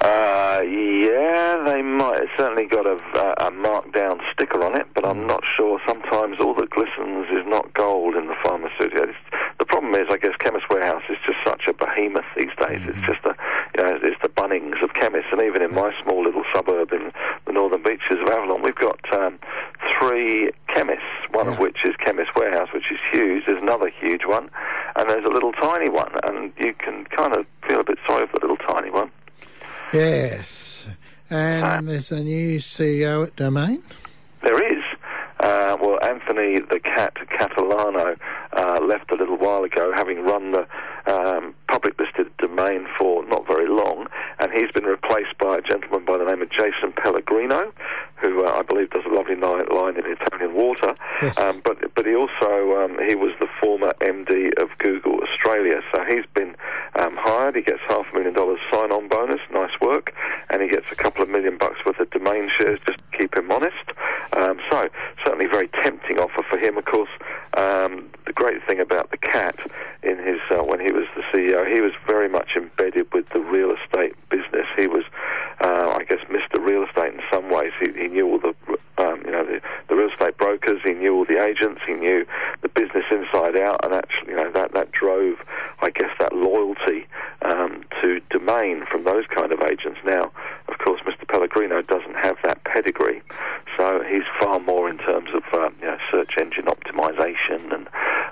Uh, 0.00 0.62
yeah, 0.62 1.62
they 1.66 1.82
might. 1.82 2.22
It's 2.22 2.32
certainly 2.36 2.66
got 2.66 2.86
a, 2.86 2.98
a, 3.46 3.50
markdown 3.50 4.20
sticker 4.32 4.64
on 4.64 4.78
it, 4.80 4.86
but 4.94 5.04
I'm 5.04 5.26
not 5.26 5.42
sure. 5.56 5.80
Sometimes 5.86 6.38
all 6.38 6.54
that 6.54 6.70
glistens 6.70 7.26
is 7.30 7.44
not 7.46 7.74
gold 7.74 8.14
in 8.14 8.28
the 8.28 8.36
pharmaceutical. 8.44 9.08
It's, 9.08 9.18
the 9.58 9.64
problem 9.64 9.94
is, 9.94 10.06
I 10.10 10.16
guess, 10.16 10.36
Chemist 10.38 10.66
Warehouse 10.70 11.02
is 11.08 11.16
just 11.26 11.38
such 11.44 11.62
a 11.66 11.72
behemoth 11.72 12.24
these 12.36 12.54
days. 12.62 12.82
It's 12.86 13.00
just 13.06 13.24
a, 13.24 13.34
know, 13.82 13.98
it's 14.02 14.20
the 14.22 14.28
Bunnings 14.28 14.82
of 14.82 14.94
chemists, 14.94 15.28
and 15.32 15.42
even 15.42 15.62
in 15.62 15.74
my 15.74 15.92
small 16.02 16.24
little 16.24 16.44
suburb 16.54 16.92
in 16.92 17.12
the 17.46 17.52
northern 17.52 17.82
beaches 17.82 18.18
of 18.20 18.28
Avalon, 18.28 18.62
we've 18.62 18.74
got 18.74 19.00
um, 19.12 19.38
three 19.92 20.50
chemists. 20.74 21.04
One 21.30 21.48
of 21.48 21.58
which 21.58 21.76
is 21.84 21.94
Chemist 22.04 22.30
Warehouse, 22.34 22.68
which 22.72 22.90
is 22.90 22.98
huge. 23.12 23.44
There's 23.46 23.62
another 23.62 23.90
huge 24.00 24.24
one, 24.24 24.50
and 24.96 25.08
there's 25.08 25.24
a 25.24 25.32
little 25.32 25.52
tiny 25.52 25.90
one, 25.90 26.12
and 26.24 26.52
you 26.58 26.74
can 26.74 27.04
kind 27.04 27.36
of 27.36 27.46
feel 27.68 27.80
a 27.80 27.84
bit 27.84 27.98
sorry 28.06 28.26
for 28.26 28.38
the 28.40 28.46
little 28.46 28.56
tiny 28.56 28.90
one. 28.90 29.10
Yes. 29.92 30.88
And 31.30 31.86
there's 31.88 32.10
a 32.10 32.22
new 32.22 32.58
CEO 32.58 33.26
at 33.26 33.36
Domain. 33.36 33.82
There 34.42 34.66
is. 34.66 34.82
Uh, 35.40 35.76
well, 35.80 35.98
Anthony 36.02 36.58
the 36.58 36.80
Cat 36.80 37.14
Catalano 37.30 38.18
uh, 38.52 38.80
left 38.82 39.10
a 39.12 39.14
little 39.14 39.36
while 39.36 39.62
ago, 39.62 39.92
having 39.94 40.24
run 40.24 40.52
the 40.52 40.66
um, 41.06 41.54
public 41.68 41.98
listed 42.00 42.26
domain 42.38 42.86
for 42.98 43.24
not 43.26 43.46
very 43.46 43.57
long, 43.78 44.08
and 44.38 44.52
he's 44.52 44.70
been 44.72 44.84
replaced 44.84 45.36
by 45.38 45.58
a 45.58 45.62
gentleman 45.62 46.04
by 46.04 46.18
the 46.18 46.24
name 46.24 46.42
of 46.42 46.50
Jason 46.50 46.92
Pellegrino, 46.96 47.72
who 48.16 48.44
uh, 48.44 48.50
I 48.50 48.62
believe 48.62 48.90
does 48.90 49.04
a 49.06 49.14
lovely 49.14 49.36
line, 49.36 49.66
line 49.70 49.96
in 49.96 50.04
Italian 50.06 50.54
Water. 50.54 50.94
Yes. 51.22 51.38
Um, 51.38 51.60
but 51.64 51.94
but 51.94 52.06
he 52.06 52.14
also 52.14 52.76
um, 52.82 52.98
he 53.08 53.14
was 53.14 53.32
the 53.40 53.48
former 53.62 53.92
MD 54.00 54.50
of 54.60 54.68
Google 54.78 55.20
Australia, 55.20 55.80
so 55.92 56.04
he's 56.08 56.26
been 56.34 56.56
um, 56.98 57.16
hired. 57.16 57.56
He 57.56 57.62
gets 57.62 57.80
half 57.88 58.06
a 58.12 58.14
million 58.14 58.34
dollars 58.34 58.58
sign-on 58.70 59.08
bonus, 59.08 59.40
nice 59.52 59.78
work, 59.80 60.12
and 60.50 60.62
he 60.62 60.68
gets 60.68 60.90
a 60.90 60.96
couple 60.96 61.22
of 61.22 61.28
million 61.28 61.56
bucks 61.58 61.78
worth 61.86 62.00
of 62.00 62.10
domain 62.10 62.50
shares 62.56 62.80
just 62.86 62.98
to 62.98 63.18
keep 63.18 63.36
him 63.36 63.50
honest. 63.50 63.76
Um, 64.32 64.60
so 64.70 64.88
certainly 65.24 65.46
a 65.46 65.48
very 65.48 65.68
tempting 65.82 66.18
offer 66.18 66.42
for 66.48 66.58
him. 66.58 66.76
Of 66.76 66.84
course, 66.84 67.10
um, 67.56 68.10
the 68.26 68.32
great 68.32 68.64
thing 68.66 68.80
about 68.80 69.10
the 69.10 69.16
cat 69.16 69.58
in 70.02 70.18
his 70.18 70.40
uh, 70.50 70.62
when 70.62 70.80
he 70.80 70.92
was 70.92 71.06
the 71.16 71.22
CEO, 71.32 71.66
he 71.72 71.80
was 71.80 71.92
very 72.06 72.28
much 72.28 72.50
embedded 72.56 73.12
with 73.12 73.28
the 73.30 73.40
real 73.40 73.72
estate 73.72 74.14
business. 74.30 74.66
He 74.76 74.86
was, 74.86 75.04
uh, 75.60 75.96
I 75.98 76.04
guess, 76.04 76.20
Mr. 76.30 76.64
Real 76.64 76.84
Estate 76.84 77.14
in 77.14 77.20
some 77.32 77.50
ways. 77.50 77.72
He, 77.80 77.90
he 77.92 78.08
knew 78.08 78.28
all 78.28 78.38
the 78.38 78.54
um, 78.98 79.22
you 79.24 79.30
know 79.30 79.44
the, 79.44 79.60
the 79.88 79.96
real 79.96 80.10
estate 80.10 80.36
brokers. 80.36 80.80
He 80.84 80.92
knew 80.92 81.14
all 81.14 81.24
the 81.24 81.42
agents. 81.42 81.80
He 81.86 81.94
knew 81.94 82.26
the 82.62 82.68
business 82.68 83.04
inside 83.10 83.58
out, 83.58 83.84
and 83.84 83.94
actually, 83.94 84.32
you 84.32 84.36
know 84.36 84.50
that 84.52 84.72
that 84.74 84.92
drove, 84.92 85.38
I 85.80 85.90
guess, 85.90 86.10
that 86.20 86.32
loyalty 86.32 87.06
um, 87.42 87.84
to 88.48 88.54
domain 88.54 88.84
from 88.90 89.04
those 89.04 89.24
kind 89.34 89.52
of 89.52 89.62
agents. 89.62 89.98
Now, 90.04 90.32
of 90.68 90.78
course, 90.78 91.00
Mr. 91.02 91.26
Pellegrino 91.28 91.82
doesn't 91.82 92.16
have 92.16 92.36
that 92.44 92.62
pedigree, 92.64 93.22
so 93.76 94.02
he's 94.08 94.22
far 94.40 94.60
more 94.60 94.88
in 94.88 94.98
terms 94.98 95.30
of 95.34 95.42
um, 95.58 95.74
you 95.80 95.86
know 95.86 95.98
search 96.10 96.36
engine 96.40 96.64
optimization 96.64 97.74
and 97.74 97.88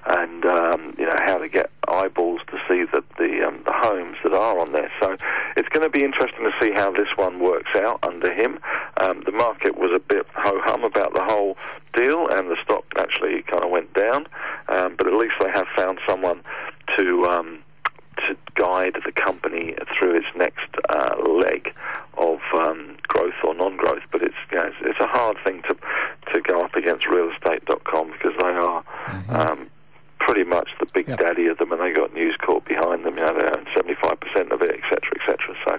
and 0.07 0.45
um, 0.47 0.95
you 0.99 1.05
know 1.05 1.17
how 1.25 1.39
to 1.39 1.49
get 1.49 1.71
eyeballs 1.89 2.41
to 2.49 2.59
see 2.69 2.85
that 2.93 3.05
the 3.19 3.47
um, 3.47 3.63
the 3.67 3.73
homes 3.75 4.17
that 4.23 4.33
are 4.33 4.59
on 4.59 4.73
there. 4.73 4.91
So 5.01 5.17
it's 5.57 5.69
going 5.69 5.85
to 5.85 5.91
be 5.91 6.05
interesting 6.05 6.45
to 6.45 6.53
see 6.61 6.73
how 6.73 6.91
this 6.93 7.09
one 7.17 7.41
works 7.41 7.75
out 7.77 7.99
under 8.03 8.33
him. 8.33 8.59
Um, 8.99 9.23
the 9.25 9.33
market 9.33 9.77
was 9.77 9.91
a 9.95 10.01
bit 10.01 10.27
ho 10.35 10.61
hum 10.65 10.85
about 10.85 11.15
the 11.15 11.25
whole 11.25 11.57
deal, 11.95 12.29
and 12.29 12.51
the 12.51 12.57
stock 12.63 12.85
actually 12.99 13.43
kind 13.43 13.65
of 13.65 13.71
went 13.71 13.93
down. 13.95 14.27
Um, 14.69 14.97
but 14.97 15.07
at 15.07 15.15
least 15.15 15.35
they 15.41 15.51
have 15.51 15.67
found 15.77 15.99
someone 16.07 16.43
to 16.97 17.25
um, 17.27 17.63
to 18.19 18.37
guide 18.55 18.97
the 19.05 19.13
company 19.13 19.75
through 19.99 20.17
its 20.17 20.27
next 20.37 20.69
uh, 20.89 21.17
leg 21.29 21.73
of 22.17 22.39
um, 22.55 22.97
growth 23.09 23.35
or 23.45 23.55
non-growth. 23.55 24.03
But 24.11 24.23
it's, 24.23 24.35
you 24.51 24.59
know, 24.59 24.65
it's 24.67 24.77
it's 24.83 25.01
a 25.01 25.07
hard 25.07 25.37
thing 25.45 25.63
to 25.69 25.77
to 26.33 26.41
go 26.41 26.65
up 26.65 26.75
against 26.75 27.07
realestate.com 27.07 28.13
because 28.13 28.33
they 28.41 28.49
are. 28.49 28.85
Um, 29.29 29.71
pretty 30.19 30.45
much 30.45 30.69
the 30.81 30.87
big 30.93 31.07
Yep. 31.07 31.21
daddy 31.21 31.47
of 31.47 31.59
them, 31.59 31.71
and 31.71 31.81
they 31.81 31.93
got 31.93 32.13
News 32.13 32.37
Corp 32.45 32.65
behind 32.67 33.05
them. 33.05 33.17
You 33.17 33.25
know, 33.27 33.39
they 33.39 33.47
own 33.47 33.65
seventy-five 33.77 34.19
percent 34.19 34.51
of 34.51 34.61
it, 34.61 34.71
etc., 34.75 34.99
etc. 35.15 35.55
So, 35.65 35.75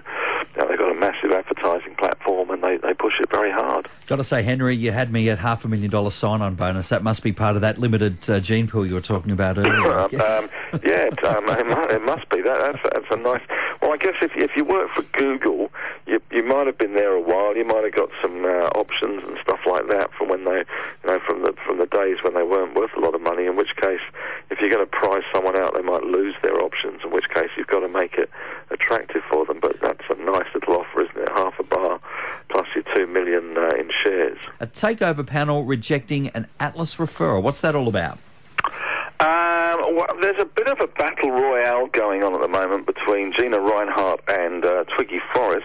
you 0.54 0.62
know, 0.62 0.68
they've 0.68 0.78
got 0.78 0.90
a 0.90 0.94
massive 0.94 1.32
advertising 1.32 1.94
platform, 1.96 2.48
and 2.50 2.62
they, 2.62 2.78
they 2.78 2.94
push 2.94 3.14
it 3.20 3.28
very 3.30 3.50
hard. 3.50 3.88
Got 4.08 4.16
to 4.16 4.24
say, 4.24 4.42
Henry, 4.42 4.74
you 4.74 4.90
had 4.90 5.12
me 5.12 5.28
at 5.28 5.38
half 5.38 5.66
a 5.66 5.68
million 5.68 5.90
dollar 5.90 6.10
sign 6.10 6.40
on 6.40 6.54
bonus. 6.54 6.88
That 6.88 7.02
must 7.02 7.22
be 7.22 7.30
part 7.32 7.56
of 7.56 7.60
that 7.60 7.76
limited 7.76 8.30
uh, 8.30 8.40
gene 8.40 8.66
pool 8.66 8.86
you 8.86 8.94
were 8.94 9.02
talking 9.02 9.32
about 9.32 9.58
earlier. 9.58 9.98
I 9.98 10.08
guess. 10.08 10.42
um, 10.42 10.50
yeah, 10.82 11.12
it, 11.12 11.24
um, 11.24 11.44
it, 11.50 11.66
mu- 11.66 11.94
it 11.94 12.02
must 12.02 12.26
be. 12.30 12.40
That, 12.40 12.56
that's, 12.56 12.78
that's 12.84 13.04
a 13.10 13.16
nice. 13.18 13.42
Well, 13.82 13.92
I 13.92 13.98
guess 13.98 14.14
if 14.22 14.32
if 14.34 14.56
you 14.56 14.64
work 14.64 14.88
for 14.94 15.02
Google, 15.12 15.70
you 16.06 16.22
you 16.32 16.42
might 16.42 16.66
have 16.66 16.78
been 16.78 16.94
there 16.94 17.12
a 17.12 17.20
while. 17.20 17.54
You 17.54 17.66
might 17.66 17.84
have 17.84 17.94
got 17.94 18.08
some 18.22 18.46
uh, 18.46 18.72
options 18.80 19.24
and 19.28 19.36
stuff 19.42 19.60
like 19.66 19.88
that 19.90 20.08
from 20.16 20.30
when 20.30 20.44
they, 20.44 20.64
you 21.04 21.06
know, 21.06 21.18
from 21.26 21.42
the 21.42 21.52
from 21.66 21.76
the 21.76 21.86
days 21.86 22.16
when 22.24 22.32
they 22.32 22.42
weren't 22.42 22.74
worth 22.74 22.96
a 22.96 23.00
lot 23.00 23.14
of 23.14 23.20
money. 23.20 23.44
In 23.44 23.56
which 23.56 23.76
case, 23.76 24.00
if 24.50 24.58
you're 24.58 24.70
going 24.70 24.86
to 24.86 24.90
price 24.90 25.24
someone 25.34 25.58
out, 25.58 25.74
they 25.74 25.82
might 25.82 26.04
lose 26.04 26.34
their 26.42 26.58
options. 26.64 27.02
In 27.04 27.10
which 27.10 27.28
case, 27.28 27.50
you've 27.58 27.66
got 27.66 27.80
to 27.80 27.88
make 27.88 28.14
it 28.14 28.30
attractive 28.70 29.20
for 29.30 29.44
them. 29.44 29.60
But 29.60 29.80
that's 29.80 30.08
a 30.08 30.14
nice 30.14 30.48
little 30.54 30.80
offer, 30.80 31.02
isn't 31.02 31.18
it? 31.18 31.28
Half 31.36 31.57
a 33.02 33.06
bar 33.06 33.16
plus 33.16 33.28
your 33.28 33.34
two 33.34 33.52
million 33.52 33.56
uh, 33.56 33.68
in 33.78 33.90
shares. 34.04 34.38
a 34.60 34.66
takeover 34.66 35.26
panel 35.26 35.64
rejecting 35.64 36.28
an 36.28 36.46
Atlas 36.60 36.96
referral. 36.96 37.42
What's 37.42 37.60
that 37.60 37.74
all 37.74 37.88
about? 37.88 38.18
Um, 39.20 39.96
well, 39.96 40.06
there's 40.20 40.40
a 40.40 40.44
bit 40.44 40.68
of 40.68 40.78
a 40.80 40.86
battle 40.86 41.30
royale 41.30 41.88
going 41.88 42.22
on 42.22 42.34
at 42.34 42.40
the 42.40 42.48
moment 42.48 42.86
between 42.86 43.32
Gina 43.32 43.58
Rinehart 43.58 44.20
and 44.28 44.64
uh, 44.64 44.84
Twiggy 44.96 45.20
Forrest. 45.34 45.64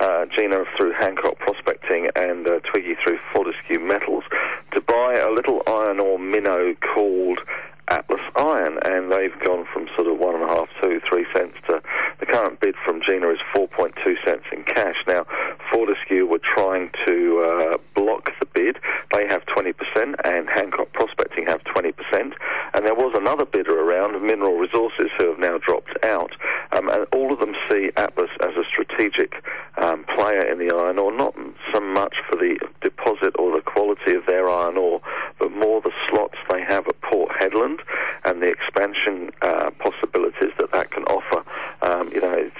Uh, 0.00 0.26
Gina 0.36 0.64
through 0.76 0.92
Hancock 0.92 1.38
Prospecting 1.38 2.10
and 2.16 2.46
uh, 2.46 2.60
Twiggy 2.60 2.96
through 3.02 3.18
Fortescue 3.34 3.78
Metals 3.78 4.24
to 4.72 4.80
buy 4.80 5.14
a 5.14 5.30
little 5.30 5.62
iron 5.66 6.00
ore 6.00 6.18
minnow 6.18 6.74
called 6.94 7.38
Atlas 7.88 8.20
Iron, 8.36 8.78
and 8.84 9.12
they've 9.12 9.38
gone 9.44 9.66
from 9.72 9.88
sort 9.96 10.08
of 10.08 10.18
one 10.18 10.34
and 10.36 10.44
a 10.44 10.48
half, 10.48 10.68
two, 10.82 11.00
three 11.08 11.26
cents 11.34 11.56
to 11.68 11.82
the 12.20 12.26
current 12.26 12.60
bid 12.60 12.74
from 12.84 13.00
Gina 13.02 13.28
is 13.30 13.40
4.2 13.54 14.24
cents 14.24 14.44
in 14.52 14.62
cash. 14.64 14.96
Now, 15.06 15.26
Fortescue 15.72 16.26
were 16.26 16.40
trying 16.40 16.90
to 17.06 17.40
uh, 17.40 17.76
block 17.94 18.30
the 18.38 18.46
bid. 18.46 18.78
They 19.12 19.26
have 19.28 19.44
20%, 19.46 19.74
and 20.24 20.48
Hancock 20.48 20.92
Prospecting 20.92 21.46
have 21.48 21.62
20%. 21.64 21.92
And 22.74 22.86
there 22.86 22.94
was 22.94 23.14
another 23.16 23.44
bidder 23.44 23.80
around, 23.80 24.20
Mineral 24.22 24.56
Resources, 24.56 25.10
who 25.18 25.30
have 25.30 25.38
now 25.38 25.58
dropped 25.58 25.92
out. 26.04 26.32
Um, 26.72 26.88
and 26.88 27.06
all 27.12 27.32
of 27.32 27.40
them 27.40 27.54
see 27.68 27.90
Atlas 27.96 28.30
as 28.42 28.54
a 28.56 28.64
strategic 28.68 29.42
um, 29.78 30.04
player 30.16 30.46
in 30.46 30.58
the 30.58 30.74
iron 30.74 30.98
ore, 30.98 31.12
not 31.12 31.34
so 31.74 31.80
much 31.80 32.14
for 32.28 32.36
the 32.36 32.58
deposit 32.80 33.34
or 33.38 33.54
the 33.54 33.62
quality 33.62 34.14
of 34.14 34.26
their 34.26 34.48
iron 34.48 34.76
ore, 34.76 35.00
but 35.38 35.50
more 35.50 35.80
the 35.80 35.92
slots 36.08 36.36
they 36.50 36.62
have 36.62 36.86
at 36.86 37.00
Port 37.00 37.30
Hedland 37.40 37.80
and 38.24 38.42
the 38.42 38.46
expansion 38.46 39.30
uh, 39.42 39.70
possibilities 39.78 40.52
that 40.58 40.70
that 40.72 40.90
can 40.90 41.04
offer. 41.04 41.42
Um, 41.82 42.10
you 42.12 42.20
know, 42.20 42.34
it's, 42.34 42.56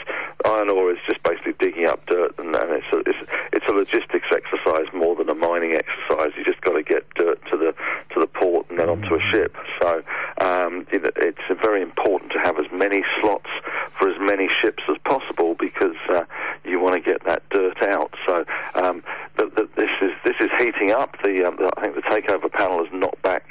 iron 0.46 0.70
ore 0.70 0.80
offshore 0.80 0.92
is 0.92 0.98
just 1.06 1.22
basically 1.22 1.54
digging 1.58 1.86
up 1.86 2.04
dirt, 2.06 2.34
and, 2.38 2.54
and 2.54 2.70
it's, 2.72 2.86
a, 2.92 2.98
it's 2.98 3.30
it's 3.52 3.66
a 3.68 3.72
logistics 3.72 4.26
exercise 4.32 4.86
more 4.94 5.16
than 5.16 5.28
a 5.28 5.34
mining 5.34 5.72
exercise. 5.72 6.32
You 6.36 6.44
just 6.44 6.60
got 6.62 6.72
to 6.72 6.82
get 6.82 7.08
dirt 7.14 7.40
to 7.50 7.56
the 7.56 7.74
to 8.14 8.20
the 8.20 8.26
port 8.26 8.68
and 8.70 8.78
then 8.78 8.88
onto 8.88 9.14
a 9.14 9.20
ship. 9.30 9.56
So 9.80 10.02
um, 10.40 10.86
you 10.92 11.00
know, 11.00 11.10
it's 11.16 11.40
very 11.62 11.82
important 11.82 12.32
to 12.32 12.38
have 12.38 12.58
as 12.58 12.66
many 12.72 13.02
slots 13.20 13.50
for 13.98 14.08
as 14.08 14.16
many 14.20 14.48
ships 14.48 14.82
as 14.88 14.96
possible 15.04 15.54
because 15.58 15.96
uh, 16.08 16.24
you 16.64 16.80
want 16.80 16.94
to 16.94 17.00
get 17.00 17.24
that 17.24 17.42
dirt 17.50 17.82
out. 17.82 18.14
So 18.26 18.44
um, 18.74 19.02
the, 19.36 19.46
the, 19.46 19.68
this 19.76 19.90
is 20.02 20.12
this 20.24 20.36
is 20.40 20.48
heating 20.58 20.90
up. 20.90 21.16
Um, 21.44 21.56
I 21.76 21.80
think 21.82 21.94
the 21.94 22.02
takeover 22.02 22.50
panel 22.50 22.84
has 22.84 22.92
knocked 22.92 23.22
back 23.22 23.44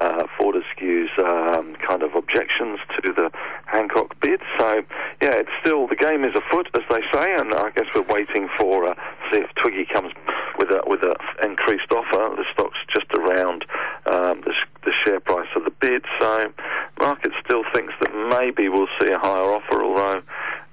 uh, 0.00 0.26
Fortescue's 0.38 1.10
um, 1.18 1.76
kind 1.86 2.02
of 2.02 2.14
objections 2.14 2.78
to 3.02 3.12
the 3.12 3.30
Hancock 3.66 4.18
bid. 4.20 4.40
So 4.58 4.82
yeah, 5.22 5.34
it's 5.34 5.50
still 5.60 5.86
the 5.86 5.96
game 5.96 6.24
is 6.24 6.34
afoot, 6.34 6.68
as 6.74 6.82
they 6.90 7.02
say, 7.12 7.34
and 7.34 7.54
I 7.54 7.70
guess 7.70 7.86
we're 7.94 8.02
waiting 8.02 8.48
for 8.58 8.88
uh, 8.88 8.94
see 9.30 9.38
if 9.38 9.50
Twiggy 9.56 9.86
comes 9.92 10.12
with 10.58 10.70
a 10.70 10.82
with 10.86 11.02
a 11.02 11.16
increased 11.44 11.90
offer. 11.92 12.36
The 12.36 12.44
stock's 12.52 12.78
just 12.94 13.06
around 13.14 13.64
um, 14.06 14.42
the, 14.42 14.54
the 14.84 14.92
share 15.04 15.20
price 15.20 15.48
of 15.56 15.64
the 15.64 15.70
bid, 15.70 16.04
so 16.20 16.52
market 17.00 17.32
still 17.44 17.64
thinks 17.74 17.94
that 18.00 18.14
maybe 18.30 18.68
we'll 18.68 18.88
see 19.00 19.10
a 19.10 19.18
higher 19.18 19.52
offer, 19.52 19.82
although 19.82 20.22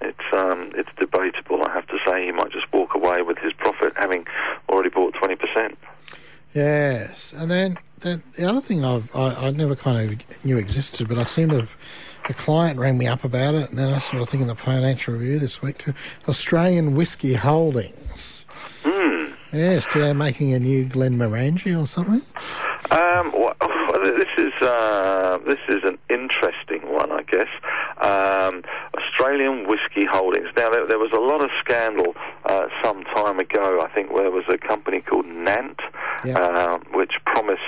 it's 0.02 0.28
um, 0.34 0.72
it's 0.76 0.90
debatable. 1.00 1.64
I 1.66 1.72
have 1.74 1.88
to 1.88 1.98
say, 2.06 2.26
he 2.26 2.32
might 2.32 2.52
just 2.52 2.72
walk 2.72 2.94
away 2.94 3.22
with 3.22 3.38
his 3.40 3.54
profit, 3.54 3.94
having 3.96 4.26
already 4.70 4.90
bought 4.90 5.16
twenty 5.16 5.36
percent. 5.36 5.78
Yes, 6.56 7.34
and 7.34 7.52
then 7.52 7.78
the, 8.00 8.22
the 8.34 8.46
other 8.46 8.62
thing 8.62 8.86
I've 8.86 9.14
I, 9.14 9.48
I 9.48 9.52
never 9.52 9.76
kind 9.76 10.14
of 10.14 10.46
knew 10.46 10.58
existed, 10.58 11.10
but 11.10 11.18
I 11.18 11.24
seem 11.24 11.50
to 11.50 11.58
have 11.58 11.78
a 12.30 12.34
client 12.34 12.80
rang 12.80 12.98
me 12.98 13.08
up 13.08 13.26
about 13.26 13.56
it, 13.56 13.70
and 13.70 13.78
then 13.78 13.94
I 13.94 13.98
sort 13.98 14.24
of 14.24 14.30
think 14.30 14.42
in 14.42 14.48
the 14.48 14.56
financial 14.56 15.16
review 15.16 15.38
this 15.38 15.62
week 15.62 15.80
to 15.80 15.94
Australian 16.30 16.96
Whiskey 16.96 17.34
Holdings. 17.34 18.46
Hmm. 18.84 19.34
Yes, 19.52 19.86
do 19.88 20.00
they 20.00 20.14
making 20.14 20.54
a 20.54 20.60
new 20.60 20.86
Glen 20.86 21.18
Glenmorangie 21.18 21.82
or 21.82 21.88
something? 21.88 22.22
Um, 22.92 23.32
well, 23.34 23.56
this 24.04 24.30
is 24.38 24.54
uh, 24.62 25.40
this 25.46 25.60
is 25.70 25.84
an 25.84 25.98
interesting 26.10 26.92
one, 26.92 27.12
I 27.12 27.24
guess. 27.24 27.48
Um, 27.98 28.64
Australian 28.98 29.68
Whiskey 29.68 30.06
Holdings. 30.06 30.50
Now, 30.56 30.70
there, 30.70 30.86
there 30.86 31.00
was 31.00 31.12
a 31.12 31.20
lot 31.20 31.42
of 31.42 31.50
scandal 31.60 32.16
uh, 32.46 32.68
some 32.84 33.04
time 33.06 33.40
ago. 33.40 33.82
I 33.82 33.90
think 33.94 34.12
where 34.12 34.24
there 34.24 34.32
was 34.32 34.46
a 34.50 34.58
company 34.58 35.02
called 35.02 35.26
Nant, 35.26 35.80
Uh, 36.34 36.80
which 36.94 37.14
promised 37.26 37.62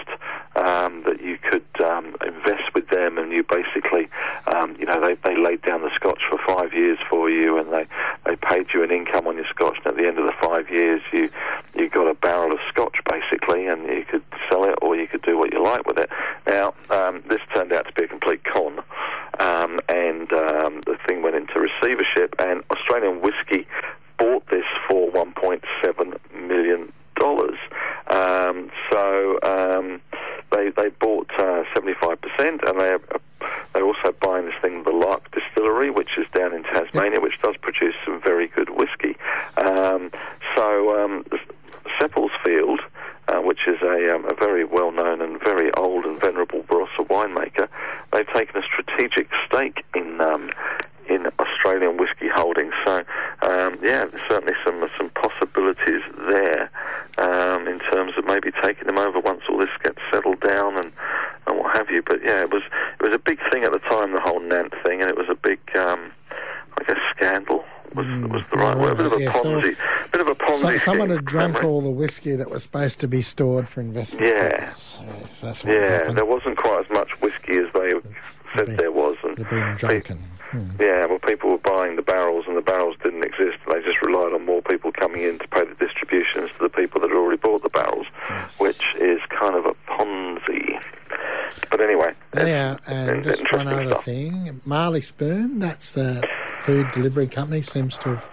um, 0.56 1.04
that 1.04 1.22
you 1.22 1.38
could 1.38 1.66
um, 1.84 2.16
invest 2.26 2.74
with 2.74 2.88
them, 2.90 3.18
and 3.18 3.32
you 3.32 3.44
basically, 3.44 4.10
um, 4.56 4.76
you 4.80 4.86
know, 4.86 5.00
they, 5.00 5.16
they 5.24 5.38
laid 5.38 5.62
down 5.62 5.82
the 5.82 5.94
scotch 5.94 6.22
for 6.30 6.40
five 6.48 6.74
years 6.74 6.98
for 7.10 7.30
you, 7.30 7.58
and 7.58 7.72
they, 7.72 7.86
they 8.26 8.36
paid 8.36 8.68
you 8.74 8.84
an 8.84 8.92
income 8.92 9.28
on 9.28 9.36
your 9.36 9.46
scotch. 9.50 9.78
And 9.78 9.88
at 9.88 9.96
the 9.96 10.08
end 10.08 10.18
of 10.18 10.26
the 10.26 10.34
five 10.42 10.70
years, 10.70 11.02
you 11.12 11.30
you 11.76 11.90
got 11.90 12.08
a 12.08 12.16
barrel 12.16 12.52
of 12.52 12.60
scotch 12.70 12.98
basically, 13.10 13.68
and 13.68 13.84
you 13.86 14.06
could 14.10 14.24
sell 14.50 14.64
it 14.64 14.76
or 14.82 14.96
you 14.96 15.08
could 15.08 15.22
do 15.22 15.38
what 15.38 15.54
you 15.54 15.62
like 15.64 15.86
with 15.86 16.00
it. 16.00 16.10
Now, 16.48 16.74
um, 16.90 17.24
this 17.30 17.42
turned 17.54 17.74
out 17.74 17.86
to 17.86 17.94
be 17.94 18.06
a 18.06 18.08
complete 18.08 18.44
con, 18.44 18.80
um, 19.40 19.80
and 19.90 20.32
um, 20.34 20.82
the 20.86 20.98
thing 21.08 21.22
went 21.22 21.36
into 21.36 21.54
receivership, 21.60 22.36
and 22.40 22.64
Australian 22.72 23.22
Whiskey 23.22 23.68
bought 24.18 24.48
this 24.48 24.66
for 24.90 25.12
1.7 25.12 26.48
million 26.48 26.92
dollars. 27.16 27.58
Um, 28.08 28.72
so 28.92 29.40
um, 29.44 30.02
they 30.52 30.70
they 30.70 30.90
bought 30.90 31.30
uh, 31.40 31.64
75 31.74 32.22
percent, 32.22 32.62
and 32.68 32.80
they 32.80 32.98
they're 33.74 33.86
also 33.86 34.12
buying 34.22 34.46
this 34.46 34.56
thing, 34.62 34.84
the 34.84 34.92
Lark 34.92 35.30
Distillery, 35.32 35.92
which 35.92 36.18
is 36.18 36.26
down 36.34 36.54
in 36.54 36.64
Tasmania, 36.64 37.20
which 37.22 37.40
does 37.42 37.56
produce 37.58 37.94
some 38.06 38.22
very 38.22 38.48
good 38.48 38.70
whiskey. 38.70 39.16
Um, 39.58 40.12
so 40.56 41.04
um, 41.04 41.26
Seppeltsfield, 42.00 42.80
uh, 43.28 43.42
which 43.42 43.68
is 43.68 43.82
a, 43.82 44.16
um, 44.16 44.26
a 44.26 44.27
very 44.40 44.64
well-known 44.66 45.22
and 45.22 45.40
very 45.40 45.72
old 45.74 46.06
and 46.06 46.20
venerable 46.20 46.64
Barossa 46.64 47.06
winemaker, 47.08 47.68
they've 48.14 48.28
taken 48.34 48.62
a 48.62 48.64
strategic 48.64 49.28
stake 49.48 49.84
in 49.96 50.22
um, 50.22 50.50
in 51.10 51.28
Australian 51.40 51.98
whiskey 51.98 52.28
holdings. 52.28 52.74
So, 52.86 52.98
um, 53.42 53.80
yeah, 53.82 54.06
there's 54.06 54.28
certainly 54.30 54.54
some 54.66 54.84
some 54.98 55.10
possibilities 55.12 56.02
there 56.28 56.70
um, 57.18 57.68
in 57.68 57.80
terms 57.80 58.14
of 58.18 58.26
maybe 58.26 58.52
taking 58.64 58.88
them 58.88 58.98
over 58.98 59.20
once 59.20 59.42
all 59.50 59.58
this 59.58 59.70
gets 59.84 60.00
settled 60.12 60.40
down 60.42 60.78
and, 60.78 60.92
and 61.48 61.60
what 61.60 61.76
have 61.76 61.90
you. 61.90 62.02
But 62.02 62.24
yeah, 62.24 62.42
it 62.42 62.52
was 62.52 62.64
it 63.00 63.04
was 63.04 63.16
a 63.16 63.20
big 63.20 63.40
thing 63.52 63.64
at 63.64 63.72
the 63.72 63.80
time, 63.80 64.14
the 64.14 64.22
whole 64.22 64.40
Nant 64.40 64.74
thing, 64.86 65.02
and 65.02 65.10
it 65.10 65.18
was 65.18 65.30
a 65.30 65.36
big, 65.36 65.60
um, 65.78 66.12
I 66.80 66.84
guess, 66.84 66.98
scandal. 67.16 67.64
Was, 67.96 68.06
was 68.30 68.44
the 68.52 68.58
right 68.58 68.76
yeah, 68.76 68.82
word? 68.82 68.92
A 68.92 68.96
bit 68.96 69.06
of 69.06 69.14
a 69.14 69.22
yeah, 69.22 69.32
so- 69.32 69.44
Ponzi, 69.44 70.12
bit 70.12 70.22
of 70.22 70.28
a 70.28 70.36
Ponzi. 70.36 70.60
So, 70.60 70.77
someone 70.88 71.10
had 71.10 71.26
drunk 71.26 71.64
all 71.64 71.82
the 71.82 71.90
whiskey 71.90 72.36
that 72.36 72.50
was 72.50 72.64
supposed 72.64 73.00
to 73.02 73.08
be 73.08 73.22
stored 73.22 73.68
for 73.68 73.82
investment. 73.82 74.28
Yeah. 74.28 74.74
Yes, 74.74 75.00
that's 75.42 75.64
what 75.64 75.74
Yeah, 75.74 75.90
happened. 76.00 76.18
there 76.18 76.26
wasn't 76.26 76.58
quite 76.58 76.86
as 76.86 76.90
much 76.92 77.20
whiskey 77.22 77.58
as 77.58 77.72
they 77.74 77.92
said 78.56 78.66
been- 78.68 78.76
there 78.78 78.92
was, 78.92 79.18
and 79.24 79.38
They've 79.38 79.50
been 79.50 79.74
pe- 79.74 79.78
drunken. 79.78 80.20
Hmm. 80.52 80.70
Yeah, 80.80 81.06
well, 81.08 81.20
people 81.20 81.50
were 81.52 81.58
buying 81.58 81.98
the 81.98 82.02
barrels, 82.02 82.46
and 82.48 82.56
the 82.56 82.62
barrels 82.62 82.96
didn't 83.04 83.26
exist. 83.26 83.58
And 83.66 83.76
they 83.76 83.82
just 83.86 84.02
relied 84.02 84.32
on 84.34 84.46
more 84.46 84.62
people 84.62 84.94
coming 84.94 85.22
in 85.22 85.38
to 85.40 85.48
pay 85.50 85.66
the 85.66 85.76
distributions 85.76 86.50
to 86.58 86.64
the 86.64 86.70
people 86.70 87.02
that 87.02 87.10
had 87.10 87.18
already 87.18 87.36
bought 87.38 87.64
the 87.64 87.70
barrels, 87.70 88.08
Yes. 88.30 88.58
which 88.60 88.82
is 88.98 89.20
kind 89.30 89.56
of 89.56 89.66
a 89.66 89.74
Ponzi. 89.92 90.82
But 91.70 91.82
anyway, 91.82 92.14
Anyhow, 92.36 92.78
and 92.88 93.24
just 93.24 93.52
one 93.52 93.68
other 93.68 93.88
stuff. 93.88 94.06
thing. 94.06 94.62
Marley 94.64 95.02
Spoon, 95.02 95.60
that's 95.60 95.92
the 95.94 96.26
food 96.60 96.92
delivery 96.92 97.28
company, 97.28 97.62
seems 97.62 97.98
to 98.00 98.10
have 98.16 98.30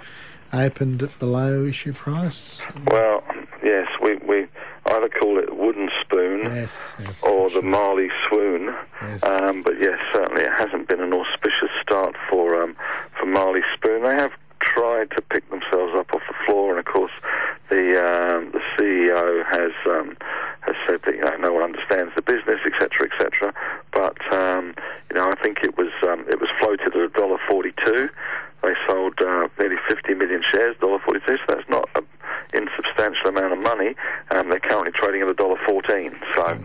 opened 0.54 1.02
at 1.02 1.18
below 1.18 1.64
issue 1.64 1.92
price. 1.92 2.62
Well, 2.86 3.22
yes, 3.62 3.88
we 4.02 4.16
we 4.16 4.46
either 4.86 5.08
call 5.08 5.38
it 5.38 5.56
wooden 5.56 5.90
spoon. 6.00 6.40
Yes, 6.42 6.94
yes. 7.00 7.22
or 7.22 7.48
sure. 7.48 7.60
the 7.60 7.66
Marley 7.66 8.08
swoon. 8.28 8.74
Yes. 9.02 9.24
Um, 9.24 9.62
but 9.62 9.74
yes, 9.80 9.98
certainly 10.12 10.42
it 10.42 10.52
hasn't 10.52 10.88
been 10.88 11.00
an 11.00 11.12
auspicious 11.12 11.70
start 11.82 12.16
for 12.30 12.60
um, 12.62 12.76
for 13.18 13.26
Marley 13.26 13.62
Spoon. 13.76 14.02
They 14.02 14.14
have 14.14 14.32
tried 14.64 15.10
to 15.10 15.22
pick 15.22 15.48
themselves 15.50 15.92
up 15.96 16.12
off 16.14 16.22
the 16.28 16.34
floor, 16.46 16.70
and 16.70 16.78
of 16.78 16.86
course, 16.92 17.12
the 17.70 17.98
um, 18.00 18.50
the 18.52 18.60
CEO 18.76 19.44
has 19.50 19.72
um, 19.86 20.16
has 20.60 20.74
said 20.88 21.00
that 21.04 21.14
you 21.14 21.24
know 21.24 21.36
no 21.36 21.52
one 21.52 21.62
understands 21.62 22.12
the 22.16 22.22
business, 22.22 22.60
etc., 22.66 23.08
etc. 23.12 23.54
But 23.92 24.18
um, 24.32 24.74
you 25.10 25.16
know, 25.16 25.30
I 25.30 25.34
think 25.42 25.60
it 25.62 25.76
was 25.76 25.92
um, 26.06 26.24
it 26.28 26.40
was 26.40 26.48
floated 26.60 26.88
at 26.88 26.96
a 26.96 27.08
dollar 27.08 27.38
forty-two. 27.48 28.08
They 28.62 28.74
sold 28.88 29.20
uh, 29.20 29.48
nearly 29.58 29.76
50 29.90 30.14
million 30.14 30.42
shares, 30.42 30.74
dollar 30.80 30.98
forty-two. 30.98 31.36
So 31.36 31.44
that's 31.48 31.68
not 31.68 31.88
an 31.96 32.06
insubstantial 32.54 33.28
amount 33.28 33.52
of 33.52 33.58
money. 33.58 33.94
Um, 34.30 34.48
they're 34.48 34.60
currently 34.60 34.92
trading 34.92 35.20
at 35.22 35.28
a 35.28 35.34
dollar 35.34 35.58
fourteen. 35.66 36.16
So 36.34 36.58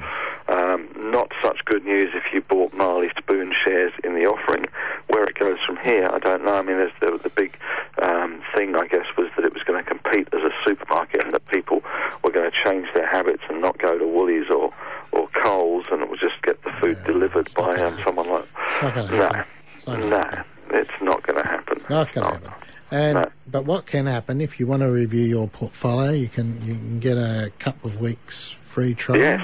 um, 0.50 0.90
not 0.98 1.32
such 1.44 1.64
good 1.66 1.86
news 1.86 2.10
if 2.16 2.24
you 2.34 2.42
bought 2.42 2.74
Marley 2.74 3.10
Spoon 3.18 3.54
shares 3.66 3.94
in 4.04 4.16
the 4.16 4.26
offering. 4.26 4.66
Where 5.08 5.24
it 5.26 5.38
goes 5.38 5.58
from 5.66 5.78
here, 5.84 6.08
I 6.12 6.20
don't 6.20 6.44
know. 6.44 6.56
I 6.56 6.62
mean, 6.62 6.78
there's 6.78 6.92
the, 7.02 7.20
the 7.22 7.30
big 7.30 7.58
um, 8.02 8.42
thing, 8.56 8.76
I 8.76 8.88
guess, 8.88 9.06
was 9.18 9.28
that 9.36 9.46
it 9.46 9.54
was 9.54 9.64
going 9.64 9.84
to 9.84 9.90
compete 9.90 10.28
as 10.34 10.42
a 10.42 10.52
supermarket, 10.66 11.24
and 11.24 11.34
that 11.34 11.46
people 11.48 11.82
were 12.24 12.32
going 12.32 12.50
to 12.50 12.58
change 12.70 12.88
their 12.94 13.08
habits 13.08 13.42
and 13.50 13.62
not 13.62 13.78
go 13.80 13.98
to 13.98 14.08
Woolies 14.08 14.50
or 14.50 14.74
or 15.12 15.28
Coles, 15.30 15.86
and 15.92 16.02
it 16.04 16.10
would 16.10 16.20
just 16.20 16.40
get 16.44 16.62
the 16.64 16.72
food 16.74 16.98
delivered 17.06 17.52
by 17.56 17.76
um, 17.78 17.98
someone 18.04 18.28
like. 18.30 18.46
It's 18.70 18.82
not 18.84 18.94
going 18.96 19.08
to 19.10 19.16
No, 19.18 19.24
happen. 19.24 19.46
It's 19.76 19.88
not 19.88 20.00
gonna 20.00 20.10
no, 20.10 20.18
happen. 20.20 20.46
it's 20.72 21.02
not 21.02 21.24
going 21.24 21.42
to 21.44 21.48
happen. 21.50 21.78
It's 21.78 21.90
not 21.90 22.12
going 22.12 22.28
to 22.28 22.34
happen. 22.34 22.52
And 22.92 23.14
No. 23.16 23.26
but 23.48 23.66
what 23.66 23.86
can 23.88 24.06
happen 24.06 24.40
if 24.42 24.60
you 24.60 24.68
want 24.68 24.82
to 24.84 24.92
review 24.92 25.26
your 25.26 25.48
portfolio? 25.48 26.12
You 26.12 26.28
can 26.28 26.62
you 26.64 26.76
can 26.76 27.00
get 27.00 27.18
a 27.18 27.52
couple 27.60 27.90
of 27.90 28.00
weeks 28.02 28.52
free 28.64 28.94
trial. 28.94 29.20
Yes, 29.20 29.44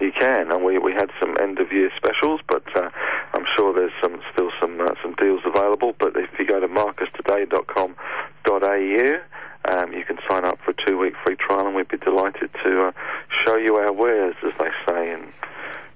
you 0.00 0.10
can, 0.12 0.50
and 0.50 0.64
we, 0.64 0.78
we 0.78 0.92
had 0.92 1.10
some 1.20 1.36
end 1.40 1.58
of 1.60 1.70
year 1.72 1.90
specials, 1.96 2.40
but 2.48 2.64
uh, 2.76 2.90
I'm 3.34 3.44
sure 3.56 3.72
there's 3.74 3.92
some 4.02 4.20
still 4.32 4.50
some 4.60 4.80
uh, 4.80 4.94
some 5.02 5.14
deals 5.14 5.42
available. 5.44 5.94
But 5.98 6.16
if 6.16 6.30
you 6.38 6.46
go 6.46 6.58
to 6.60 6.68
marcustoday.com.au, 6.68 9.20
um, 9.64 9.92
you 9.92 10.04
can 10.04 10.18
sign 10.30 10.44
up 10.44 10.58
for 10.64 10.70
a 10.70 10.74
two 10.86 10.96
week 10.98 11.14
free 11.24 11.34
trial, 11.36 11.66
and 11.66 11.74
we'd 11.74 11.88
be 11.88 11.98
delighted 11.98 12.48
to 12.64 12.86
uh, 12.86 12.92
show 13.44 13.56
you 13.56 13.74
our 13.76 13.92
wares, 13.92 14.36
as 14.46 14.52
they 14.58 14.70
say, 14.86 15.10
in 15.12 15.28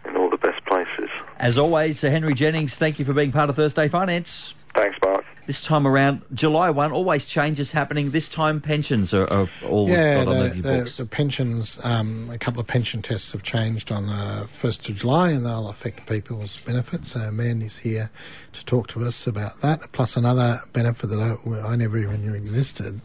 in 0.05 0.17
all 0.17 0.29
the 0.29 0.37
best 0.37 0.65
places. 0.67 1.09
As 1.53 1.59
always, 1.59 1.99
Sir 1.99 2.09
Henry 2.09 2.33
Jennings, 2.33 2.77
thank 2.79 2.99
you 2.99 3.05
for 3.05 3.13
being 3.13 3.31
part 3.31 3.51
of 3.51 3.57
Thursday 3.57 3.87
Finance. 3.87 4.55
Thanks, 4.75 4.97
Mark. 5.05 5.23
This 5.45 5.61
time 5.61 5.87
around, 5.87 6.23
July 6.33 6.71
1, 6.71 6.93
always 6.93 7.27
changes 7.27 7.73
happening. 7.73 8.13
This 8.13 8.31
time, 8.31 8.59
pensions 8.59 9.13
are, 9.13 9.31
are 9.31 9.47
all 9.69 9.87
Yeah, 9.87 10.25
got 10.25 10.29
on 10.29 10.39
the, 10.39 10.49
the, 10.49 10.63
the, 10.63 10.79
books. 10.79 10.97
the 10.97 11.05
pensions, 11.05 11.79
um, 11.85 12.31
a 12.31 12.39
couple 12.39 12.59
of 12.59 12.67
pension 12.67 13.03
tests 13.03 13.33
have 13.33 13.43
changed 13.43 13.93
on 13.93 14.07
the 14.07 14.47
1st 14.47 14.89
of 14.89 14.97
July 14.97 15.33
and 15.33 15.45
they'll 15.45 15.69
affect 15.69 16.09
people's 16.09 16.57
benefits. 16.57 17.13
So 17.13 17.31
Mandy's 17.31 17.77
here 17.77 18.09
to 18.55 18.65
talk 18.65 18.89
to 18.89 19.05
us 19.05 19.27
about 19.27 19.61
that, 19.61 19.93
plus 19.93 20.17
another 20.17 20.59
benefit 20.73 21.09
that 21.09 21.21
I, 21.21 21.69
I 21.69 21.77
never 21.77 21.99
even 21.99 22.23
knew 22.23 22.33
existed. 22.33 22.99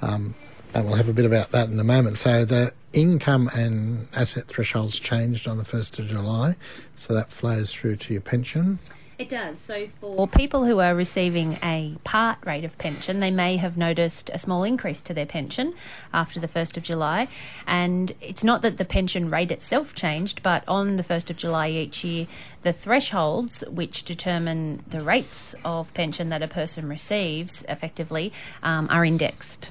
Um, 0.00 0.36
and 0.74 0.86
we'll 0.86 0.94
have 0.94 1.08
a 1.08 1.12
bit 1.12 1.26
about 1.26 1.50
that 1.50 1.68
in 1.68 1.80
a 1.80 1.82
moment. 1.82 2.18
So 2.18 2.44
the 2.44 2.72
income 2.92 3.50
and 3.54 4.08
asset 4.14 4.46
thresholds 4.46 4.98
changed 4.98 5.46
on 5.46 5.56
the 5.56 5.64
1st 5.64 6.00
of 6.00 6.06
July, 6.06 6.56
so 6.96 7.14
that 7.14 7.30
flows 7.30 7.72
through 7.72 7.96
to 7.96 8.12
your 8.12 8.22
pension. 8.22 8.78
It 9.20 9.28
does. 9.28 9.58
So, 9.58 9.86
for 10.00 10.26
people 10.26 10.64
who 10.64 10.78
are 10.78 10.94
receiving 10.94 11.58
a 11.62 11.94
part 12.04 12.38
rate 12.46 12.64
of 12.64 12.78
pension, 12.78 13.20
they 13.20 13.30
may 13.30 13.58
have 13.58 13.76
noticed 13.76 14.30
a 14.32 14.38
small 14.38 14.64
increase 14.64 15.02
to 15.02 15.12
their 15.12 15.26
pension 15.26 15.74
after 16.14 16.40
the 16.40 16.48
1st 16.48 16.78
of 16.78 16.84
July. 16.84 17.28
And 17.66 18.12
it's 18.22 18.42
not 18.42 18.62
that 18.62 18.78
the 18.78 18.86
pension 18.86 19.30
rate 19.30 19.50
itself 19.50 19.94
changed, 19.94 20.42
but 20.42 20.64
on 20.66 20.96
the 20.96 21.02
1st 21.02 21.28
of 21.28 21.36
July 21.36 21.68
each 21.68 22.02
year, 22.02 22.28
the 22.62 22.72
thresholds 22.72 23.62
which 23.68 24.04
determine 24.04 24.84
the 24.88 25.02
rates 25.02 25.54
of 25.66 25.92
pension 25.92 26.30
that 26.30 26.42
a 26.42 26.48
person 26.48 26.88
receives 26.88 27.62
effectively 27.68 28.32
um, 28.62 28.88
are 28.90 29.04
indexed. 29.04 29.70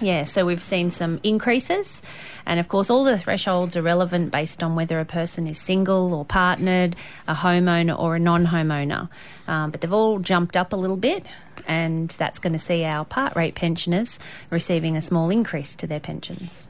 Yeah, 0.00 0.24
so 0.24 0.44
we've 0.44 0.62
seen 0.62 0.90
some 0.90 1.18
increases. 1.22 2.02
And 2.44 2.60
of 2.60 2.68
course, 2.68 2.90
all 2.90 3.04
the 3.04 3.18
thresholds 3.18 3.76
are 3.76 3.82
relevant 3.82 4.30
based 4.30 4.62
on 4.62 4.74
whether 4.74 5.00
a 5.00 5.04
person 5.04 5.46
is 5.46 5.58
single 5.58 6.14
or 6.14 6.24
partnered, 6.24 6.96
a 7.26 7.34
homeowner 7.34 7.98
or 7.98 8.16
a 8.16 8.18
non 8.20 8.46
homeowner. 8.46 9.08
Um, 9.48 9.70
but 9.70 9.80
they've 9.80 9.92
all 9.92 10.18
jumped 10.18 10.56
up 10.56 10.72
a 10.72 10.76
little 10.76 10.96
bit, 10.96 11.24
and 11.66 12.10
that's 12.10 12.38
going 12.38 12.52
to 12.52 12.58
see 12.58 12.84
our 12.84 13.04
part 13.04 13.34
rate 13.36 13.54
pensioners 13.54 14.18
receiving 14.50 14.96
a 14.96 15.02
small 15.02 15.30
increase 15.30 15.74
to 15.76 15.86
their 15.86 16.00
pensions. 16.00 16.66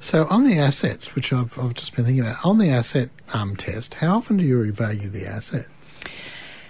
So, 0.00 0.26
on 0.30 0.44
the 0.44 0.58
assets, 0.58 1.14
which 1.14 1.32
I've, 1.32 1.58
I've 1.58 1.74
just 1.74 1.96
been 1.96 2.04
thinking 2.04 2.22
about, 2.22 2.44
on 2.44 2.58
the 2.58 2.70
asset 2.70 3.10
um, 3.34 3.56
test, 3.56 3.94
how 3.94 4.16
often 4.16 4.36
do 4.36 4.44
you 4.44 4.56
revalue 4.56 5.10
the 5.10 5.26
assets? 5.26 6.00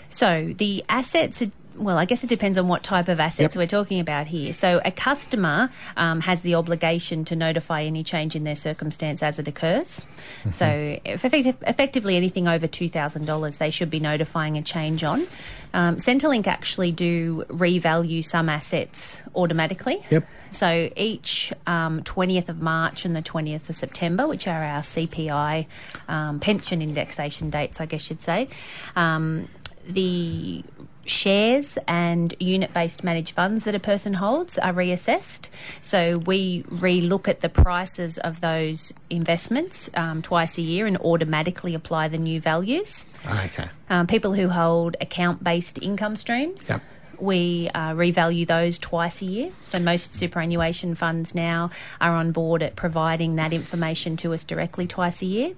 So, 0.09 0.55
the 0.57 0.83
assets 0.88 1.42
well, 1.78 1.98
I 1.98 2.04
guess 2.04 2.22
it 2.24 2.28
depends 2.28 2.58
on 2.58 2.68
what 2.68 2.82
type 2.82 3.08
of 3.08 3.20
assets 3.20 3.54
yep. 3.54 3.56
we're 3.56 3.66
talking 3.66 4.00
about 4.00 4.26
here. 4.26 4.52
So, 4.52 4.80
a 4.84 4.90
customer 4.90 5.70
um, 5.96 6.20
has 6.20 6.42
the 6.42 6.54
obligation 6.54 7.24
to 7.26 7.36
notify 7.36 7.82
any 7.82 8.04
change 8.04 8.36
in 8.36 8.44
their 8.44 8.56
circumstance 8.56 9.22
as 9.22 9.38
it 9.38 9.48
occurs. 9.48 10.06
Mm-hmm. 10.40 10.50
So, 10.50 11.00
effective, 11.04 11.56
effectively 11.66 12.16
anything 12.16 12.48
over 12.48 12.66
$2,000, 12.66 13.58
they 13.58 13.70
should 13.70 13.90
be 13.90 14.00
notifying 14.00 14.56
a 14.56 14.62
change 14.62 15.04
on. 15.04 15.26
Um, 15.74 15.96
Centrelink 15.96 16.46
actually 16.46 16.92
do 16.92 17.44
revalue 17.48 18.24
some 18.24 18.48
assets 18.48 19.22
automatically. 19.34 20.02
Yep. 20.10 20.26
So 20.50 20.90
each 20.96 21.52
um, 21.66 22.02
20th 22.02 22.48
of 22.48 22.60
March 22.60 23.04
and 23.04 23.14
the 23.14 23.22
20th 23.22 23.68
of 23.68 23.76
September, 23.76 24.26
which 24.26 24.46
are 24.46 24.62
our 24.62 24.80
CPI 24.80 25.66
um, 26.08 26.40
pension 26.40 26.82
indexation 26.82 27.50
dates, 27.50 27.80
I 27.80 27.86
guess 27.86 28.08
you'd 28.08 28.22
say, 28.22 28.48
um, 28.96 29.48
the 29.86 30.64
shares 31.10 31.78
and 31.86 32.34
unit 32.38 32.72
based 32.72 33.04
managed 33.04 33.34
funds 33.34 33.64
that 33.64 33.74
a 33.74 33.80
person 33.80 34.14
holds 34.14 34.58
are 34.58 34.72
reassessed. 34.72 35.48
So 35.80 36.18
we 36.18 36.64
re 36.68 37.00
look 37.00 37.28
at 37.28 37.40
the 37.40 37.48
prices 37.48 38.18
of 38.18 38.40
those 38.40 38.92
investments 39.10 39.90
um, 39.94 40.22
twice 40.22 40.58
a 40.58 40.62
year 40.62 40.86
and 40.86 40.96
automatically 40.98 41.74
apply 41.74 42.08
the 42.08 42.18
new 42.18 42.40
values. 42.40 43.06
Okay. 43.26 43.68
Um, 43.90 44.06
people 44.06 44.34
who 44.34 44.48
hold 44.48 44.96
account 45.00 45.42
based 45.42 45.78
income 45.82 46.16
streams. 46.16 46.68
Yep. 46.68 46.82
We 47.20 47.70
uh, 47.74 47.92
revalue 47.92 48.46
those 48.46 48.78
twice 48.78 49.22
a 49.22 49.26
year. 49.26 49.52
So 49.64 49.78
most 49.78 50.14
superannuation 50.14 50.94
funds 50.94 51.35
now 51.35 51.70
are 52.00 52.12
on 52.12 52.33
board 52.33 52.62
at 52.62 52.76
providing 52.76 53.37
that 53.37 53.52
information 53.52 54.16
to 54.18 54.35
us 54.35 54.44
directly 54.44 54.87
twice 54.87 55.22
a 55.22 55.26
year. 55.26 55.54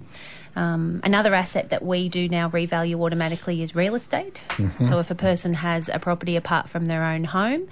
Um, 0.57 1.01
another 1.05 1.33
asset 1.35 1.71
that 1.71 1.83
we 1.83 2.09
do 2.09 2.29
now 2.29 2.49
revalue 2.51 2.97
automatically 2.97 3.63
is 3.63 3.75
real 3.75 3.95
estate. 3.95 4.43
Mm-hmm. 4.51 4.89
So 4.89 4.99
if 4.99 5.11
a 5.11 5.15
person 5.15 5.55
has 5.55 5.89
a 5.89 5.99
property 5.99 6.37
apart 6.37 6.69
from 6.69 6.87
their 6.87 7.05
own 7.05 7.25
home, 7.25 7.69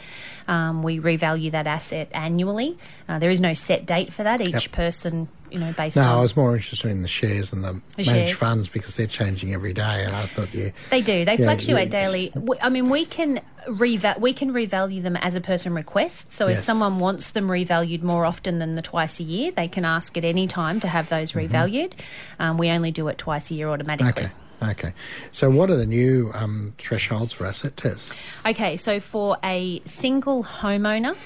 um, 0.46 0.83
we 0.83 1.01
revalue 1.01 1.51
that 1.51 1.66
asset 1.66 2.09
annually. 2.12 2.79
Uh, 3.09 3.18
there 3.18 3.31
is 3.31 3.40
no 3.40 3.55
set 3.55 3.85
date 3.85 4.12
for 4.12 4.22
that. 4.22 4.40
Each 4.40 4.66
yep. 4.66 4.72
person 4.72 5.29
you 5.50 5.58
know, 5.58 5.72
based 5.72 5.96
no, 5.96 6.02
on. 6.02 6.08
I 6.08 6.20
was 6.20 6.37
more 6.37 6.54
interested 6.54 6.90
in 6.90 7.02
the 7.02 7.08
shares 7.08 7.52
and 7.52 7.64
the, 7.64 7.80
the 7.96 8.04
managed 8.04 8.28
shares. 8.28 8.32
funds 8.32 8.68
because 8.68 8.96
they're 8.96 9.06
changing 9.06 9.54
every 9.54 9.72
day, 9.72 10.04
and 10.04 10.12
I 10.12 10.26
thought 10.26 10.52
you. 10.54 10.72
They 10.90 11.02
do. 11.02 11.24
They 11.24 11.37
fluctuate 11.37 11.87
you, 11.87 11.90
daily. 11.90 12.32
I 12.61 12.68
mean, 12.68 12.88
we 12.88 13.04
can 13.04 13.40
reva- 13.68 14.16
we 14.18 14.32
can 14.32 14.52
revalue 14.52 15.02
them 15.02 15.16
as 15.16 15.34
a 15.34 15.40
person 15.40 15.74
requests. 15.74 16.37
So 16.37 16.48
yes. 16.48 16.58
if 16.58 16.64
someone 16.64 16.98
wants 16.98 17.30
them 17.30 17.48
revalued 17.48 18.02
more 18.02 18.24
often 18.24 18.58
than 18.58 18.74
the 18.74 18.82
twice 18.82 19.20
a 19.20 19.24
year, 19.24 19.50
they 19.50 19.68
can 19.68 19.84
ask 19.84 20.16
at 20.16 20.24
any 20.24 20.46
time 20.46 20.80
to 20.80 20.88
have 20.88 21.08
those 21.08 21.32
mm-hmm. 21.32 21.54
revalued. 21.54 21.92
Um, 22.38 22.58
we 22.58 22.70
only 22.70 22.90
do 22.90 23.08
it 23.08 23.18
twice 23.18 23.50
a 23.50 23.54
year 23.54 23.68
automatically. 23.68 24.24
Okay. 24.24 24.32
Okay. 24.61 24.92
So, 25.31 25.49
what 25.51 25.71
are 25.71 25.77
the 25.77 25.87
new 25.87 26.33
um, 26.35 26.75
thresholds 26.79 27.33
for 27.33 27.47
asset 27.47 27.77
tests? 27.77 28.12
Okay, 28.44 28.77
so 28.77 28.99
for 28.99 29.37
a 29.44 29.81
single 29.85 30.42
homeowner, 30.42 31.16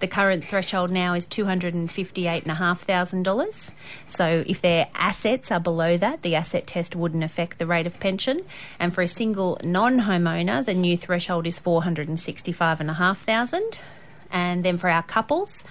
the 0.00 0.08
current 0.08 0.44
threshold 0.44 0.90
now 0.90 1.14
is 1.14 1.26
$258,500. 1.26 3.72
So, 4.06 4.44
if 4.46 4.60
their 4.60 4.88
assets 4.94 5.50
are 5.50 5.60
below 5.60 5.96
that, 5.96 6.20
the 6.20 6.34
asset 6.34 6.66
test 6.66 6.94
wouldn't 6.94 7.24
affect 7.24 7.58
the 7.58 7.66
rate 7.66 7.86
of 7.86 7.98
pension. 7.98 8.42
And 8.78 8.94
for 8.94 9.00
a 9.00 9.08
single 9.08 9.58
non 9.64 10.00
homeowner, 10.00 10.62
the 10.62 10.74
new 10.74 10.98
threshold 10.98 11.46
is 11.46 11.58
465,500. 11.58 13.78
And 14.30 14.62
then 14.64 14.78
for 14.78 14.88
our 14.88 15.02
couples, 15.02 15.62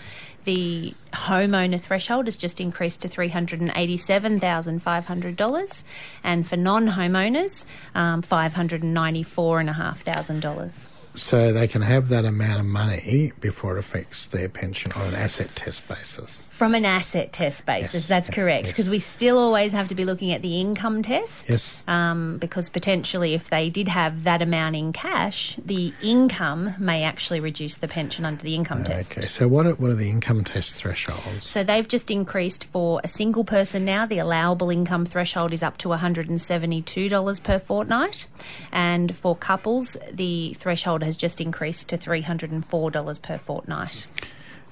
the 0.43 0.93
homeowner 1.13 1.79
threshold 1.79 2.27
has 2.27 2.35
just 2.35 2.59
increased 2.61 3.01
to 3.01 3.09
$387,500 3.09 5.83
and 6.23 6.47
for 6.47 6.57
non-homeowners 6.57 7.65
um, 7.95 8.21
$594,500 8.21 10.89
so 11.13 11.51
they 11.51 11.67
can 11.67 11.81
have 11.81 12.09
that 12.09 12.25
amount 12.25 12.59
of 12.59 12.65
money 12.65 13.31
before 13.39 13.75
it 13.75 13.79
affects 13.79 14.27
their 14.27 14.47
pension 14.47 14.91
on 14.93 15.07
an 15.07 15.15
asset 15.15 15.55
test 15.55 15.87
basis. 15.87 16.47
From 16.51 16.73
an 16.75 16.85
asset 16.85 17.33
test 17.33 17.65
basis, 17.65 17.93
yes. 17.93 18.07
that's 18.07 18.29
correct. 18.29 18.67
Because 18.67 18.85
yes. 18.85 18.91
we 18.91 18.99
still 18.99 19.37
always 19.37 19.71
have 19.71 19.87
to 19.87 19.95
be 19.95 20.05
looking 20.05 20.31
at 20.31 20.41
the 20.41 20.61
income 20.61 21.01
test. 21.01 21.49
Yes. 21.49 21.83
Um, 21.87 22.37
because 22.37 22.69
potentially, 22.69 23.33
if 23.33 23.49
they 23.49 23.69
did 23.69 23.87
have 23.87 24.23
that 24.23 24.41
amount 24.41 24.75
in 24.75 24.93
cash, 24.93 25.57
the 25.63 25.93
income 26.01 26.75
may 26.77 27.03
actually 27.03 27.39
reduce 27.39 27.75
the 27.75 27.87
pension 27.87 28.25
under 28.25 28.43
the 28.43 28.55
income 28.55 28.83
test. 28.83 29.17
Okay. 29.17 29.27
So 29.27 29.47
what 29.47 29.65
are, 29.65 29.75
what 29.75 29.91
are 29.91 29.95
the 29.95 30.09
income 30.09 30.43
test 30.43 30.75
thresholds? 30.75 31.45
So 31.45 31.63
they've 31.63 31.87
just 31.87 32.11
increased 32.11 32.65
for 32.65 33.01
a 33.03 33.07
single 33.07 33.43
person 33.43 33.83
now. 33.83 34.05
The 34.05 34.19
allowable 34.19 34.69
income 34.69 35.05
threshold 35.05 35.51
is 35.51 35.63
up 35.63 35.77
to 35.79 35.89
$172 35.89 37.43
per 37.43 37.59
fortnight, 37.59 38.27
and 38.71 39.15
for 39.15 39.35
couples, 39.35 39.97
the 40.11 40.53
threshold 40.53 41.00
has 41.03 41.15
just 41.15 41.41
increased 41.41 41.89
to 41.89 41.97
$304 41.97 43.21
per 43.21 43.37
fortnight. 43.37 44.07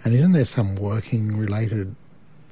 And 0.03 0.13
isn't 0.13 0.31
there 0.31 0.45
some 0.45 0.75
working 0.75 1.35
related 1.35 1.95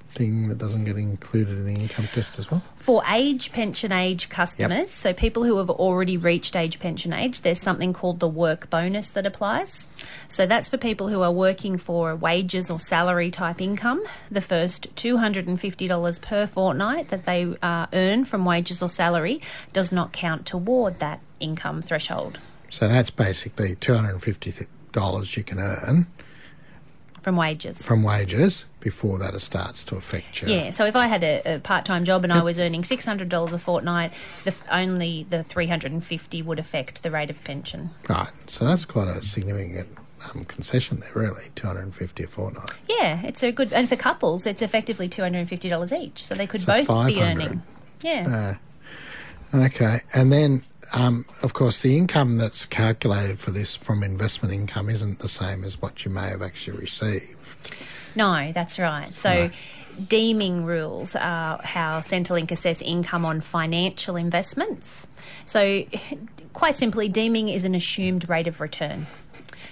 thing 0.10 0.48
that 0.48 0.58
doesn't 0.58 0.86
get 0.86 0.98
included 0.98 1.58
in 1.58 1.66
the 1.66 1.80
income 1.80 2.08
test 2.08 2.40
as 2.40 2.50
well? 2.50 2.64
For 2.76 3.04
age 3.10 3.52
pension 3.52 3.92
age 3.92 4.30
customers, 4.30 4.78
yep. 4.78 4.90
so 4.90 5.14
people 5.14 5.44
who 5.44 5.58
have 5.58 5.70
already 5.70 6.18
reached 6.18 6.56
age 6.56 6.80
pension 6.80 7.14
age, 7.14 7.42
there's 7.42 7.62
something 7.62 7.94
called 7.94 8.20
the 8.20 8.28
work 8.28 8.70
bonus 8.70 9.10
that 9.10 9.26
applies. 9.26 9.88
So 10.28 10.46
that's 10.46 10.70
for 10.70 10.78
people 10.78 11.08
who 11.10 11.22
are 11.22 11.32
working 11.32 11.78
for 11.78 12.16
wages 12.16 12.70
or 12.70 12.80
salary 12.80 13.32
type 13.32 13.62
income. 13.62 14.04
The 14.32 14.42
first 14.42 14.94
$250 14.96 16.22
per 16.22 16.48
fortnight 16.48 17.10
that 17.10 17.26
they 17.26 17.56
uh, 17.62 17.88
earn 17.94 18.26
from 18.26 18.46
wages 18.46 18.82
or 18.82 18.90
salary 18.90 19.42
does 19.74 19.92
not 19.92 20.12
count 20.14 20.46
toward 20.46 21.00
that 21.00 21.22
income 21.40 21.82
threshold. 21.82 22.40
So 22.70 22.88
that's 22.88 23.10
basically 23.10 23.76
$250 23.76 25.38
you 25.38 25.44
can 25.44 25.60
earn. 25.60 26.08
From 27.22 27.36
wages. 27.36 27.82
From 27.82 28.04
wages 28.04 28.66
before 28.80 29.20
that 29.20 29.40
starts 29.42 29.84
to 29.86 29.98
affect 29.98 30.42
you. 30.42 30.48
Yeah, 30.48 30.70
so 30.70 30.86
if 30.86 30.96
I 30.96 31.08
had 31.08 31.24
a, 31.24 31.56
a 31.56 31.60
part 31.60 31.84
time 31.84 32.06
job 32.06 32.24
and. 32.24 32.32
I 32.32 32.42
was 32.42 32.58
earning 32.58 32.84
$600 32.84 33.52
a 33.52 33.58
fortnight, 33.58 34.14
the, 34.46 34.56
only 34.72 35.26
the 35.30 35.44
350 35.44 36.42
would 36.42 36.60
affect 36.60 37.04
the 37.04 37.12
rate 37.12 37.30
of 37.30 37.44
pension. 37.44 37.90
Right, 38.08 38.30
so 38.48 38.64
that's 38.64 38.86
quite 38.86 39.10
a 39.10 39.22
significant 39.24 39.90
um, 40.34 40.46
concession 40.46 41.02
there, 41.02 41.12
really, 41.14 41.50
250 41.56 42.24
a 42.24 42.28
fortnight. 42.28 42.72
Yeah, 42.88 43.22
it's 43.24 43.44
a 43.44 43.52
good, 43.52 43.74
and 43.74 43.90
for 43.90 43.98
couples, 43.98 44.46
it's 44.46 44.62
effectively 44.62 45.10
$250 45.10 46.00
each, 46.00 46.26
so 46.26 46.34
they 46.34 46.48
could 46.48 46.62
so 46.62 46.86
both 46.86 47.08
be 47.08 47.22
earning. 47.22 47.62
Yeah. 48.02 48.58
Uh, 49.54 49.66
okay, 49.66 50.00
and 50.14 50.32
then 50.32 50.64
um, 50.94 51.26
of 51.44 51.54
course, 51.54 51.82
the 51.82 51.98
income 51.98 52.38
that's 52.38 52.66
calculated 52.66 53.40
for 53.40 53.52
this 53.52 53.76
from 53.76 54.04
investment 54.04 54.54
income 54.54 54.90
isn't 54.90 55.20
the 55.20 55.28
same 55.28 55.64
as 55.64 55.82
what 55.82 56.06
you 56.06 56.12
may 56.12 56.30
have 56.30 56.42
actually 56.42 56.78
received. 56.78 57.76
No, 58.16 58.52
that's 58.52 58.80
right. 58.80 59.14
So, 59.16 59.52
deeming 60.08 60.64
rules 60.64 61.16
are 61.16 61.60
how 61.64 62.00
Centrelink 62.00 62.52
assess 62.52 62.82
income 62.82 63.26
on 63.26 63.42
financial 63.42 64.16
investments. 64.16 65.08
So, 65.46 65.84
quite 66.54 66.76
simply, 66.76 67.10
deeming 67.10 67.50
is 67.50 67.66
an 67.66 67.76
assumed 67.76 68.30
rate 68.30 68.48
of 68.48 68.62
return. 68.62 69.08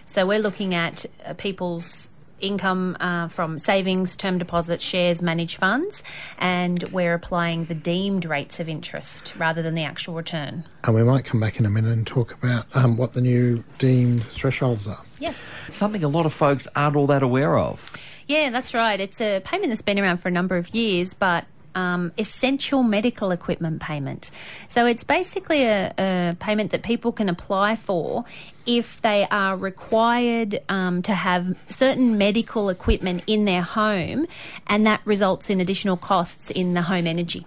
So, 0.05 0.25
we're 0.25 0.39
looking 0.39 0.75
at 0.75 1.05
uh, 1.25 1.33
people's 1.33 2.09
income 2.39 2.97
uh, 2.99 3.27
from 3.27 3.59
savings, 3.59 4.15
term 4.15 4.37
deposits, 4.37 4.83
shares, 4.83 5.21
managed 5.21 5.57
funds, 5.57 6.03
and 6.37 6.83
we're 6.91 7.13
applying 7.13 7.65
the 7.65 7.75
deemed 7.75 8.25
rates 8.25 8.59
of 8.59 8.69
interest 8.69 9.33
rather 9.37 9.61
than 9.61 9.73
the 9.73 9.83
actual 9.83 10.15
return. 10.15 10.63
And 10.83 10.95
we 10.95 11.03
might 11.03 11.25
come 11.25 11.39
back 11.39 11.59
in 11.59 11.65
a 11.65 11.69
minute 11.69 11.91
and 11.91 12.05
talk 12.05 12.33
about 12.33 12.65
um, 12.75 12.97
what 12.97 13.13
the 13.13 13.21
new 13.21 13.63
deemed 13.77 14.23
thresholds 14.25 14.87
are. 14.87 15.01
Yes. 15.19 15.37
Something 15.71 16.03
a 16.03 16.07
lot 16.07 16.25
of 16.25 16.33
folks 16.33 16.67
aren't 16.75 16.95
all 16.95 17.07
that 17.07 17.23
aware 17.23 17.57
of. 17.57 17.91
Yeah, 18.27 18.49
that's 18.49 18.73
right. 18.73 18.99
It's 18.99 19.21
a 19.21 19.39
payment 19.41 19.69
that's 19.69 19.81
been 19.81 19.99
around 19.99 20.17
for 20.17 20.29
a 20.29 20.31
number 20.31 20.57
of 20.57 20.73
years, 20.73 21.13
but 21.13 21.45
um, 21.75 22.11
essential 22.17 22.83
medical 22.83 23.31
equipment 23.31 23.81
payment. 23.81 24.31
So 24.67 24.85
it's 24.85 25.03
basically 25.03 25.63
a, 25.63 25.93
a 25.97 26.35
payment 26.39 26.71
that 26.71 26.83
people 26.83 27.11
can 27.11 27.29
apply 27.29 27.75
for 27.75 28.25
if 28.65 29.01
they 29.01 29.27
are 29.29 29.55
required 29.55 30.61
um, 30.69 31.01
to 31.03 31.13
have 31.13 31.55
certain 31.69 32.17
medical 32.17 32.69
equipment 32.69 33.21
in 33.27 33.45
their 33.45 33.61
home, 33.61 34.25
and 34.65 34.87
that 34.87 35.01
results 35.05 35.49
in 35.49 35.61
additional 35.61 35.97
costs 35.97 36.49
in 36.49 36.73
the 36.73 36.81
home 36.81 37.05
energy. 37.05 37.45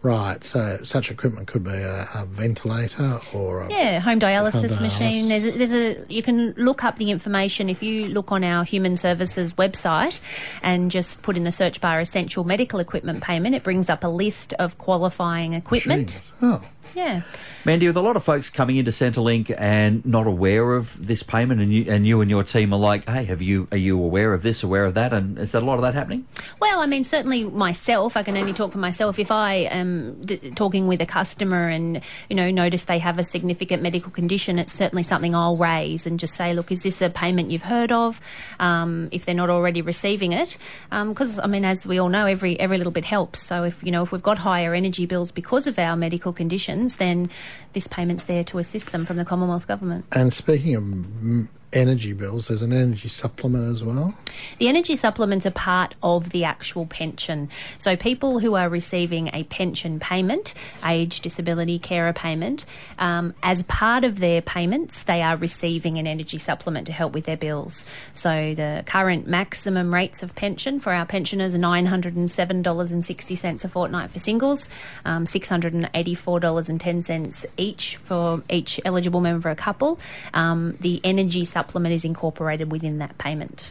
Right, 0.00 0.44
so 0.44 0.78
such 0.84 1.10
equipment 1.10 1.48
could 1.48 1.64
be 1.64 1.70
a, 1.72 2.06
a 2.14 2.24
ventilator 2.24 3.18
or 3.34 3.62
a 3.62 3.70
Yeah, 3.70 3.98
home 3.98 4.20
dialysis 4.20 4.52
Home 4.52 4.62
dialysis. 4.64 4.80
machine. 4.80 5.28
There's 5.28 5.44
a, 5.44 5.50
there's 5.50 5.72
a 5.72 6.04
you 6.12 6.22
can 6.22 6.52
look 6.52 6.84
up 6.84 6.96
the 6.96 7.10
information 7.10 7.68
if 7.68 7.82
you 7.82 8.06
look 8.06 8.30
on 8.30 8.44
our 8.44 8.62
Human 8.62 8.96
Services 8.96 9.54
website 9.54 10.20
and 10.62 10.92
just 10.92 11.22
put 11.22 11.36
in 11.36 11.42
the 11.42 11.50
search 11.50 11.80
bar 11.80 11.98
essential 11.98 12.44
medical 12.44 12.78
equipment 12.78 13.22
payment. 13.24 13.56
It 13.56 13.64
brings 13.64 13.90
up 13.90 14.04
a 14.04 14.08
list 14.08 14.52
of 14.54 14.78
qualifying 14.78 15.52
equipment. 15.54 16.06
machines. 16.14 16.32
Oh, 16.42 16.62
Yeah. 16.94 17.22
Mandy, 17.64 17.86
with 17.86 17.96
a 17.96 18.00
lot 18.00 18.16
of 18.16 18.24
folks 18.24 18.50
coming 18.50 18.76
into 18.76 18.90
Centrelink 18.90 19.54
and 19.58 20.04
not 20.06 20.26
aware 20.26 20.74
of 20.74 21.04
this 21.04 21.22
payment, 21.22 21.60
and 21.60 21.72
you 21.72 21.90
and 21.90 22.06
you 22.06 22.20
and 22.20 22.30
your 22.30 22.42
team 22.42 22.72
are 22.72 22.78
like, 22.78 23.06
"Hey, 23.08 23.24
have 23.24 23.42
you 23.42 23.68
are 23.72 23.76
you 23.76 24.02
aware 24.02 24.32
of 24.32 24.42
this, 24.42 24.62
aware 24.62 24.84
of 24.84 24.94
that?" 24.94 25.12
And 25.12 25.38
is 25.38 25.52
that 25.52 25.62
a 25.62 25.66
lot 25.66 25.74
of 25.74 25.82
that 25.82 25.94
happening? 25.94 26.26
Well, 26.60 26.80
I 26.80 26.86
mean, 26.86 27.04
certainly 27.04 27.44
myself, 27.44 28.16
I 28.16 28.22
can 28.22 28.36
only 28.36 28.52
talk 28.52 28.72
for 28.72 28.78
myself. 28.78 29.18
If 29.18 29.30
I 29.30 29.54
am 29.54 30.22
d- 30.24 30.52
talking 30.54 30.86
with 30.86 31.02
a 31.02 31.06
customer 31.06 31.68
and, 31.68 32.00
you 32.30 32.36
know, 32.36 32.50
notice 32.50 32.84
they 32.84 32.98
have 33.00 33.18
a 33.18 33.24
significant 33.24 33.82
medical 33.82 34.10
condition, 34.10 34.58
it's 34.58 34.72
certainly 34.72 35.02
something 35.02 35.34
I'll 35.34 35.56
raise 35.56 36.06
and 36.06 36.18
just 36.18 36.34
say, 36.34 36.54
look, 36.54 36.72
is 36.72 36.82
this 36.82 37.02
a 37.02 37.10
payment 37.10 37.50
you've 37.50 37.62
heard 37.64 37.92
of? 37.92 38.20
Um, 38.60 39.08
if 39.12 39.26
they're 39.26 39.34
not 39.34 39.50
already 39.50 39.82
receiving 39.82 40.32
it. 40.32 40.56
Because, 40.90 41.38
I 41.38 41.46
mean, 41.46 41.64
as 41.64 41.86
we 41.86 41.98
all 41.98 42.08
know, 42.08 42.26
every, 42.26 42.58
every 42.58 42.78
little 42.78 42.92
bit 42.92 43.04
helps. 43.04 43.40
So 43.40 43.64
if, 43.64 43.82
you 43.82 43.90
know, 43.90 44.02
if 44.02 44.12
we've 44.12 44.22
got 44.22 44.38
higher 44.38 44.74
energy 44.74 45.06
bills 45.06 45.30
because 45.30 45.66
of 45.66 45.78
our 45.78 45.96
medical 45.96 46.32
conditions, 46.78 46.96
then 46.96 47.30
this 47.72 47.86
payment's 47.86 48.24
there 48.24 48.44
to 48.44 48.58
assist 48.58 48.92
them 48.92 49.04
from 49.04 49.16
the 49.16 49.24
Commonwealth 49.24 49.66
Government. 49.66 50.04
and 50.12 50.32
speaking 50.32 50.74
of 50.74 51.48
energy 51.72 52.12
bills, 52.14 52.48
there's 52.48 52.62
an 52.62 52.72
energy 52.72 53.08
supplement 53.08 53.70
as 53.70 53.84
well. 53.84 54.14
The 54.58 54.68
energy 54.68 54.96
supplements 54.96 55.46
are 55.46 55.50
part 55.50 55.94
of 56.02 56.30
the 56.30 56.44
actual 56.44 56.86
pension. 56.86 57.50
So 57.76 57.94
people 57.96 58.38
who 58.38 58.54
are 58.54 58.68
receiving 58.68 59.28
a 59.34 59.42
pension 59.44 60.00
payment, 60.00 60.54
age, 60.84 61.20
disability, 61.20 61.78
carer 61.78 62.14
payment, 62.14 62.64
um, 62.98 63.34
as 63.42 63.62
part 63.64 64.04
of 64.04 64.18
their 64.18 64.40
payments, 64.40 65.02
they 65.02 65.20
are 65.22 65.36
receiving 65.36 65.98
an 65.98 66.06
energy 66.06 66.38
supplement 66.38 66.86
to 66.86 66.92
help 66.92 67.12
with 67.12 67.24
their 67.24 67.36
bills. 67.36 67.84
So 68.14 68.54
the 68.54 68.84
current 68.86 69.26
maximum 69.26 69.92
rates 69.92 70.22
of 70.22 70.34
pension 70.34 70.80
for 70.80 70.90
our 70.92 71.04
pensioners 71.04 71.54
are 71.54 71.58
$907.60 71.58 73.64
a 73.64 73.68
fortnight 73.68 74.10
for 74.10 74.18
singles, 74.18 74.70
um, 75.04 75.26
$684.10 75.26 77.46
each 77.56 77.96
for 77.96 78.42
each 78.48 78.80
eligible 78.84 79.20
member 79.20 79.50
of 79.50 79.52
a 79.52 79.56
couple. 79.56 79.98
Um, 80.32 80.76
the 80.80 81.00
energy 81.04 81.44
supplement 81.44 81.57
is 81.90 82.04
incorporated 82.04 82.72
within 82.72 82.98
that 82.98 83.18
payment. 83.18 83.70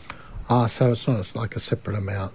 Ah, 0.50 0.68
so 0.68 0.92
it's 0.92 1.08
not 1.08 1.20
it's 1.20 1.36
like 1.36 1.56
a 1.56 1.60
separate 1.60 1.98
amount. 1.98 2.34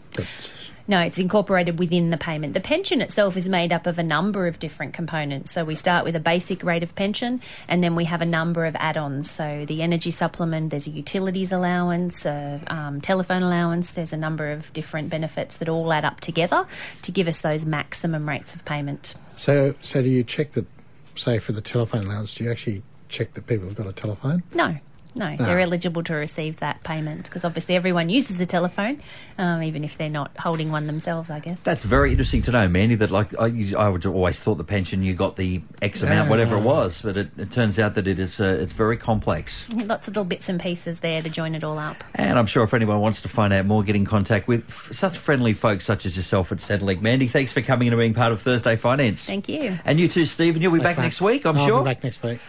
No, 0.88 1.00
it's 1.00 1.18
incorporated 1.18 1.78
within 1.78 2.10
the 2.10 2.16
payment. 2.16 2.54
The 2.54 2.60
pension 2.60 3.00
itself 3.00 3.36
is 3.36 3.48
made 3.48 3.72
up 3.72 3.86
of 3.86 3.98
a 3.98 4.02
number 4.02 4.46
of 4.48 4.58
different 4.58 4.92
components. 4.94 5.52
So 5.52 5.64
we 5.64 5.76
start 5.76 6.04
with 6.04 6.16
a 6.16 6.20
basic 6.20 6.64
rate 6.64 6.82
of 6.82 6.94
pension, 6.94 7.40
and 7.68 7.82
then 7.84 7.94
we 7.94 8.04
have 8.04 8.20
a 8.20 8.26
number 8.26 8.66
of 8.66 8.74
add-ons. 8.76 9.30
So 9.30 9.64
the 9.64 9.80
energy 9.82 10.10
supplement, 10.10 10.70
there's 10.70 10.88
a 10.88 10.90
utilities 10.90 11.52
allowance, 11.52 12.26
a 12.26 12.60
um, 12.66 13.00
telephone 13.00 13.42
allowance. 13.42 13.92
There's 13.92 14.12
a 14.12 14.16
number 14.16 14.50
of 14.50 14.72
different 14.72 15.08
benefits 15.08 15.58
that 15.58 15.68
all 15.68 15.92
add 15.92 16.04
up 16.04 16.20
together 16.20 16.66
to 17.02 17.12
give 17.12 17.28
us 17.28 17.40
those 17.40 17.64
maximum 17.64 18.28
rates 18.28 18.54
of 18.54 18.64
payment. 18.64 19.14
so 19.36 19.74
so 19.82 20.02
do 20.02 20.08
you 20.08 20.24
check 20.24 20.52
that? 20.52 20.66
Say 21.14 21.38
for 21.38 21.52
the 21.52 21.60
telephone 21.60 22.06
allowance, 22.06 22.34
do 22.34 22.44
you 22.44 22.50
actually 22.50 22.82
check 23.08 23.34
that 23.34 23.46
people 23.46 23.66
have 23.66 23.76
got 23.76 23.86
a 23.86 23.92
telephone? 23.92 24.42
No. 24.54 24.78
No, 25.14 25.36
they're 25.36 25.60
eligible 25.60 26.02
to 26.04 26.14
receive 26.14 26.56
that 26.56 26.82
payment 26.84 27.24
because 27.24 27.44
obviously 27.44 27.74
everyone 27.76 28.08
uses 28.08 28.40
a 28.40 28.46
telephone, 28.46 29.00
um, 29.38 29.62
even 29.62 29.84
if 29.84 29.98
they're 29.98 30.08
not 30.08 30.30
holding 30.38 30.72
one 30.72 30.86
themselves, 30.86 31.28
I 31.30 31.38
guess. 31.40 31.62
That's 31.62 31.84
very 31.84 32.10
interesting 32.10 32.42
to 32.42 32.50
know, 32.52 32.68
Mandy. 32.68 32.94
That 32.94 33.10
like 33.10 33.38
I, 33.38 33.72
I 33.76 33.88
would 33.88 34.06
always 34.06 34.40
thought 34.40 34.56
the 34.56 34.64
pension 34.64 35.02
you 35.02 35.14
got 35.14 35.36
the 35.36 35.62
X 35.80 36.02
amount, 36.02 36.26
Yeah. 36.26 36.30
whatever 36.30 36.56
it 36.56 36.62
was, 36.62 37.02
but 37.02 37.16
it, 37.16 37.28
it 37.38 37.50
turns 37.50 37.78
out 37.78 37.94
that 37.94 38.08
it 38.08 38.18
is 38.18 38.40
uh, 38.40 38.58
it's 38.60 38.72
very 38.72 38.96
complex. 38.96 39.68
Lots 39.74 40.08
of 40.08 40.14
little 40.14 40.24
bits 40.24 40.48
and 40.48 40.60
pieces 40.60 41.00
there 41.00 41.20
to 41.22 41.28
join 41.30 41.54
it 41.54 41.62
all 41.64 41.78
up. 41.78 42.02
And 42.14 42.38
I'm 42.38 42.46
sure 42.46 42.62
if 42.64 42.72
anyone 42.74 43.00
wants 43.00 43.22
to 43.22 43.28
find 43.28 43.52
out 43.52 43.66
more, 43.66 43.82
get 43.82 43.96
in 43.96 44.04
contact 44.04 44.48
with 44.48 44.64
f- 44.68 44.90
such 44.92 45.18
friendly 45.18 45.52
folks 45.52 45.84
such 45.84 46.06
as 46.06 46.16
yourself 46.16 46.52
at 46.52 46.58
Centrelink. 46.58 47.02
Mandy, 47.02 47.26
thanks 47.26 47.52
for 47.52 47.60
coming 47.62 47.88
and 47.88 47.98
being 47.98 48.14
part 48.14 48.32
of 48.32 48.40
Thursday 48.40 48.76
Finance. 48.76 49.26
Thank 49.26 49.48
you. 49.48 49.78
And 49.84 50.00
you 50.00 50.08
too, 50.08 50.24
Stephen. 50.24 50.62
You'll 50.62 50.72
be 50.72 50.78
Thanks, 50.78 50.90
back 50.90 50.96
mate. 50.98 51.04
next 51.04 51.20
week, 51.20 51.44
I'm 51.46 51.56
I'll 51.58 51.66
sure. 51.66 51.80
be 51.82 51.84
back 51.84 52.02
next 52.04 52.22
week. 52.22 52.40